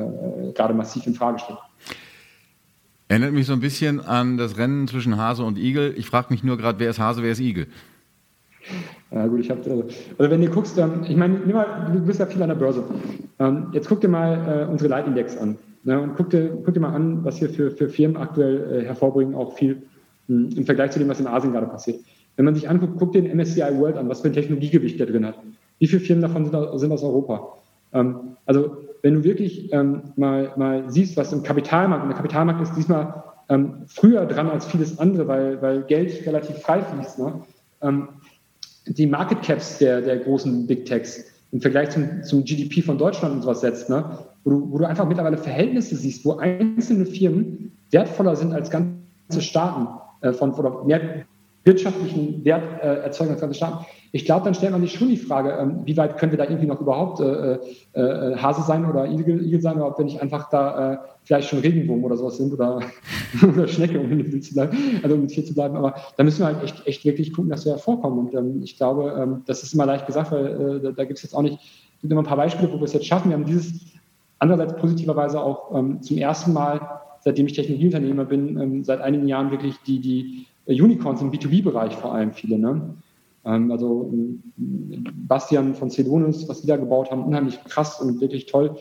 äh, 0.49 0.52
gerade 0.54 0.73
massiv 0.73 1.06
in 1.08 1.13
Frage 1.13 1.39
steht. 1.39 1.58
Erinnert 3.10 3.34
mich 3.34 3.48
so 3.48 3.54
ein 3.54 3.60
bisschen 3.60 4.00
an 4.02 4.38
das 4.38 4.60
Rennen 4.60 4.88
zwischen 4.88 5.17
Hase 5.17 5.43
und 5.43 5.58
Igel. 5.58 5.95
Ich 5.98 6.06
frage 6.06 6.28
mich 6.30 6.43
nur 6.43 6.58
gerade, 6.58 6.78
wer 6.78 6.91
ist 6.91 7.00
Hase, 7.00 7.24
wer 7.24 7.32
ist 7.32 7.39
Igel? 7.39 7.65
Ja 9.10 9.26
gut, 9.26 9.39
ich 9.39 9.50
habe, 9.50 9.62
also, 9.62 9.84
also 10.19 10.32
wenn 10.32 10.41
du 10.41 10.48
guckst, 10.48 10.78
ähm, 10.78 11.04
ich 11.08 11.17
meine, 11.17 11.39
du 11.39 12.00
bist 12.02 12.19
ja 12.19 12.28
viel 12.28 12.43
an 12.43 12.50
der 12.50 12.56
Börse. 12.56 12.84
Ähm, 13.39 13.69
jetzt 13.72 13.89
guck 13.89 14.00
dir 14.02 14.10
mal 14.10 14.67
äh, 14.67 14.72
unsere 14.72 14.91
Leitindex 14.91 15.36
an 15.38 15.58
ne, 15.86 16.00
und 16.00 16.17
guck 16.17 16.30
dir, 16.30 16.50
guck 16.63 16.76
dir 16.76 16.82
mal 16.82 16.93
an, 16.93 17.26
was 17.26 17.41
wir 17.41 17.50
für, 17.50 17.72
für 17.72 17.89
Firmen 17.89 18.15
aktuell 18.15 18.84
äh, 18.84 18.86
hervorbringen, 18.86 19.34
auch 19.34 19.58
viel 19.58 19.82
mh, 20.28 20.52
hm, 20.52 20.58
im 20.58 20.65
Vergleich 20.67 20.91
zu 20.91 21.00
dem, 21.00 21.10
was 21.10 21.19
in 21.19 21.26
Asien 21.26 21.52
gerade 21.52 21.65
passiert. 21.65 22.02
Wenn 22.36 22.45
man 22.45 22.54
sich 22.54 22.69
anguckt, 22.69 23.00
guckt 23.00 23.15
den 23.15 23.36
MSCI 23.36 23.76
World 23.80 23.98
an, 23.98 24.08
was 24.08 24.22
für 24.22 24.28
ein 24.28 24.34
Technologiegewicht 24.34 25.00
der 25.00 25.08
drin 25.08 25.26
hat. 25.26 25.39
Wie 25.80 25.88
viele 25.88 26.02
Firmen 26.02 26.22
davon 26.22 26.45
sind, 26.45 26.80
sind 26.80 26.91
aus 26.91 27.02
Europa? 27.02 27.58
Ähm, 27.91 28.38
also 28.45 28.78
wenn 29.01 29.15
du 29.15 29.23
wirklich 29.23 29.71
ähm, 29.73 30.13
mal, 30.15 30.51
mal 30.55 30.89
siehst, 30.89 31.17
was 31.17 31.31
im 31.31 31.43
Kapitalmarkt, 31.43 32.03
und 32.03 32.09
der 32.09 32.17
Kapitalmarkt 32.17 32.62
ist 32.62 32.75
diesmal 32.75 33.23
ähm, 33.49 33.83
früher 33.88 34.25
dran 34.25 34.49
als 34.49 34.65
vieles 34.65 34.99
andere, 34.99 35.27
weil, 35.27 35.62
weil 35.62 35.83
Geld 35.83 36.25
relativ 36.25 36.57
frei 36.57 36.81
fließt. 36.81 37.19
Ne? 37.19 37.41
Ähm, 37.81 38.09
die 38.85 39.07
Market 39.07 39.41
Caps 39.41 39.77
der, 39.79 40.01
der 40.01 40.17
großen 40.17 40.67
Big 40.67 40.85
Techs 40.85 41.25
im 41.51 41.62
Vergleich 41.62 41.89
zum, 41.89 42.23
zum 42.23 42.43
GDP 42.43 42.81
von 42.81 42.97
Deutschland 42.97 43.35
und 43.35 43.41
sowas 43.41 43.62
setzt, 43.62 43.89
ne? 43.89 44.19
wo, 44.43 44.51
du, 44.51 44.71
wo 44.71 44.77
du 44.77 44.88
einfach 44.88 45.07
mittlerweile 45.07 45.38
Verhältnisse 45.38 45.95
siehst, 45.95 46.25
wo 46.25 46.38
einzelne 46.38 47.05
Firmen 47.05 47.71
wertvoller 47.91 48.35
sind 48.35 48.53
als 48.53 48.69
ganze 48.69 49.41
Staaten 49.41 49.88
äh, 50.21 50.33
von, 50.33 50.53
oder 50.53 50.83
mehr 50.83 51.25
wirtschaftlichen 51.63 52.43
Wert 52.45 52.63
äh, 52.82 53.04
erzeugen 53.04 53.32
als 53.32 53.41
ganze 53.41 53.56
Staaten. 53.56 53.86
Ich 54.12 54.26
glaube, 54.26 54.45
dann 54.45 54.56
stellt 54.56 54.72
man 54.72 54.82
sich 54.82 54.93
schon 54.93 55.10
die 55.10 55.17
Frage, 55.17 55.52
ähm, 55.52 55.82
wie 55.86 55.95
weit 55.95 56.17
können 56.17 56.32
wir 56.32 56.39
da 56.39 56.45
irgendwie 56.45 56.65
noch 56.65 56.82
überhaupt 56.82 57.19
äh, 57.19 57.54
äh, 57.93 58.02
äh 58.02 58.36
Hase 58.38 58.63
sein 58.63 58.86
oder 58.86 59.06
Igel, 59.06 59.45
Igel, 59.45 59.62
sein, 59.62 59.76
oder 59.76 59.88
ob 59.88 59.98
wir 60.00 60.06
nicht 60.06 60.22
einfach 60.22 60.50
da 60.50 60.93
äh, 60.93 60.98
vielleicht 61.24 61.50
schon 61.50 61.60
Regenwurm 61.60 62.04
oder 62.04 62.17
sowas 62.17 62.38
sind 62.38 62.52
oder, 62.54 62.80
oder 63.48 63.67
Schnecke, 63.67 64.00
um 64.00 64.10
mit 64.10 64.43
zu 64.43 64.54
bleiben, 64.54 64.78
also 65.04 65.15
um 65.15 65.28
hier 65.28 65.45
zu 65.45 65.54
bleiben. 65.54 65.76
Aber 65.76 65.93
da 66.17 66.24
müssen 66.24 66.39
wir 66.39 66.48
halt 66.48 66.63
echt, 66.63 66.88
echt 66.88 67.06
wirklich 67.06 67.34
gucken, 67.34 67.52
dass 67.52 67.65
wir 67.65 67.74
da 67.74 67.78
vorkommen. 67.78 68.17
Und 68.19 68.34
ähm, 68.34 68.62
ich 68.63 68.78
glaube, 68.78 69.13
ähm, 69.19 69.43
das 69.45 69.62
ist 69.62 69.74
immer 69.74 69.86
leicht 69.86 70.08
gesagt, 70.08 70.32
weil 70.32 70.48
äh, 70.48 70.82
da, 70.82 70.91
da 70.91 71.04
gibt 71.06 71.17
es 71.17 71.24
jetzt 71.24 71.36
auch 71.36 71.43
nicht, 71.43 71.60
es 71.60 72.02
gibt 72.02 72.12
immer 72.12 72.22
ein 72.22 72.28
paar 72.28 72.38
Beispiele, 72.38 72.72
wo 72.72 72.78
wir 72.78 72.86
es 72.86 72.93
jetzt 72.93 73.06
schaffen. 73.06 73.30
Wir 73.30 73.38
haben 73.38 73.45
dieses 73.45 73.74
andererseits 74.39 74.76
positiverweise 74.78 75.39
auch 75.39 75.76
ähm, 75.78 76.02
zum 76.02 76.17
ersten 76.17 76.54
Mal, 76.54 76.82
seitdem 77.22 77.45
ich 77.45 77.54
Technologieunternehmer 77.54 78.26
bin, 78.26 78.60
ähm, 78.60 78.84
seit 78.84 79.02
einigen 79.02 79.28
Jahren 79.28 79.52
wirklich 79.52 79.76
die, 79.86 80.00
die 80.00 80.45
Unicorns 80.73 81.21
im 81.21 81.32
B2B-Bereich 81.32 81.95
vor 81.95 82.13
allem 82.13 82.32
viele. 82.32 82.60
Ne? 82.60 82.95
Ähm, 83.45 83.71
also 83.71 84.12
Bastian 84.58 85.75
von 85.75 85.89
Cedonis, 85.89 86.47
was 86.47 86.62
die 86.62 86.67
da 86.67 86.77
gebaut 86.77 87.12
haben, 87.12 87.23
unheimlich 87.23 87.63
krass 87.65 87.99
und 88.01 88.21
wirklich 88.21 88.45
toll, 88.45 88.75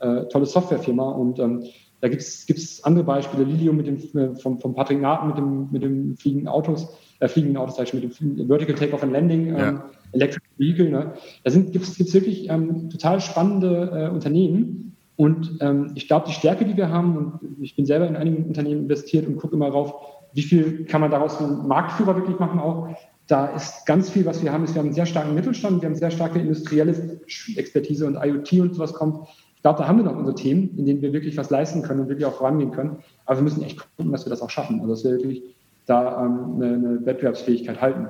äh, 0.00 0.24
tolle 0.24 0.46
Softwarefirma. 0.46 1.10
Und 1.10 1.38
ähm, 1.38 1.64
da 2.00 2.08
gibt 2.08 2.22
es 2.22 2.84
andere 2.84 3.04
Beispiele, 3.04 3.44
Lilio 3.44 3.72
mit 3.72 3.86
dem, 3.86 3.96
äh, 3.96 4.36
vom, 4.36 4.60
vom 4.60 4.74
Patrick 4.74 5.00
Naten 5.00 5.28
mit 5.28 5.38
dem, 5.38 5.68
mit 5.70 5.82
dem 5.82 6.16
fliegenden 6.16 6.48
Autos, 6.48 6.88
äh, 7.20 7.28
fliegenden 7.28 7.56
Autos, 7.56 7.92
mit 7.92 8.02
dem 8.02 8.46
Vertical 8.46 8.74
Takeoff 8.74 9.02
and 9.02 9.12
Landing, 9.12 9.48
ähm, 9.48 9.56
ja. 9.56 9.90
Electric 10.12 10.44
Vehicle. 10.58 10.90
Ne? 10.90 11.14
Da 11.44 11.50
gibt 11.50 11.76
es 11.76 12.14
wirklich 12.14 12.48
ähm, 12.50 12.90
total 12.90 13.20
spannende 13.20 13.90
äh, 13.92 14.14
Unternehmen. 14.14 14.96
Und 15.16 15.58
ähm, 15.60 15.92
ich 15.94 16.08
glaube, 16.08 16.26
die 16.28 16.34
Stärke, 16.34 16.64
die 16.64 16.76
wir 16.76 16.88
haben, 16.88 17.16
und 17.16 17.62
ich 17.62 17.76
bin 17.76 17.86
selber 17.86 18.08
in 18.08 18.16
einigen 18.16 18.44
Unternehmen 18.44 18.82
investiert 18.82 19.26
und 19.26 19.36
gucke 19.36 19.54
immer 19.54 19.68
rauf, 19.68 19.94
wie 20.34 20.42
viel 20.42 20.84
kann 20.84 21.00
man 21.00 21.10
daraus 21.10 21.40
einen 21.40 21.66
Marktführer 21.66 22.16
wirklich 22.16 22.38
machen 22.38 22.60
auch? 22.60 22.88
Da 23.26 23.46
ist 23.46 23.86
ganz 23.86 24.10
viel, 24.10 24.26
was 24.26 24.42
wir 24.42 24.52
haben, 24.52 24.64
ist, 24.64 24.74
wir 24.74 24.80
haben 24.80 24.88
einen 24.88 24.94
sehr 24.94 25.06
starken 25.06 25.34
Mittelstand, 25.34 25.80
wir 25.80 25.88
haben 25.88 25.96
sehr 25.96 26.10
starke 26.10 26.38
industrielle 26.38 27.20
Expertise 27.56 28.06
und 28.06 28.16
IoT 28.16 28.52
und 28.60 28.74
sowas 28.74 28.92
kommt. 28.92 29.26
Ich 29.56 29.62
glaube, 29.62 29.78
da 29.78 29.88
haben 29.88 29.96
wir 29.96 30.04
noch 30.04 30.16
unsere 30.16 30.34
Themen, 30.34 30.76
in 30.76 30.84
denen 30.84 31.00
wir 31.00 31.14
wirklich 31.14 31.38
was 31.38 31.48
leisten 31.48 31.82
können 31.82 32.00
und 32.00 32.08
wirklich 32.08 32.26
auch 32.26 32.34
vorangehen 32.34 32.72
können. 32.72 32.98
Aber 33.24 33.38
wir 33.38 33.44
müssen 33.44 33.62
echt 33.62 33.78
gucken, 33.78 34.12
dass 34.12 34.26
wir 34.26 34.30
das 34.30 34.42
auch 34.42 34.50
schaffen. 34.50 34.80
Also 34.80 34.92
dass 34.92 35.04
wir 35.04 35.12
wirklich 35.12 35.42
da 35.86 36.22
ähm, 36.22 36.56
eine, 36.56 36.74
eine 36.74 37.06
Wettbewerbsfähigkeit 37.06 37.80
halten. 37.80 38.08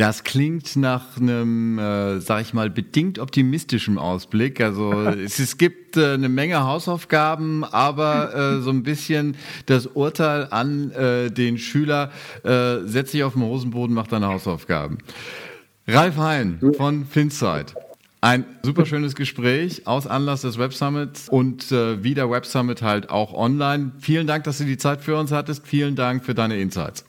Das 0.00 0.24
klingt 0.24 0.76
nach 0.76 1.18
einem, 1.18 1.78
äh, 1.78 2.20
sag 2.20 2.40
ich 2.40 2.54
mal, 2.54 2.70
bedingt 2.70 3.18
optimistischem 3.18 3.98
Ausblick. 3.98 4.58
Also 4.62 4.92
es, 5.02 5.38
es 5.38 5.58
gibt 5.58 5.98
äh, 5.98 6.14
eine 6.14 6.30
Menge 6.30 6.64
Hausaufgaben, 6.64 7.64
aber 7.64 8.34
äh, 8.34 8.60
so 8.62 8.70
ein 8.70 8.82
bisschen 8.82 9.36
das 9.66 9.84
Urteil 9.86 10.48
an 10.52 10.90
äh, 10.92 11.30
den 11.30 11.58
Schüler, 11.58 12.10
äh, 12.44 12.78
setz 12.84 13.10
dich 13.10 13.24
auf 13.24 13.34
den 13.34 13.42
Hosenboden, 13.42 13.94
mach 13.94 14.06
deine 14.06 14.28
Hausaufgaben. 14.28 14.96
Ralf 15.86 16.16
Hein 16.16 16.60
von 16.78 17.04
Finsight. 17.04 17.74
Ein 18.22 18.46
super 18.62 18.86
schönes 18.86 19.14
Gespräch 19.14 19.86
aus 19.86 20.06
Anlass 20.06 20.40
des 20.40 20.56
Web 20.56 20.72
Summits 20.72 21.28
und 21.28 21.70
äh, 21.72 22.02
wie 22.02 22.14
der 22.14 22.30
Web 22.30 22.46
Summit 22.46 22.80
halt 22.80 23.10
auch 23.10 23.34
online. 23.34 23.92
Vielen 23.98 24.26
Dank, 24.26 24.44
dass 24.44 24.56
du 24.56 24.64
die 24.64 24.78
Zeit 24.78 25.02
für 25.02 25.18
uns 25.18 25.30
hattest. 25.30 25.68
Vielen 25.68 25.94
Dank 25.94 26.24
für 26.24 26.32
deine 26.32 26.58
Insights. 26.58 27.04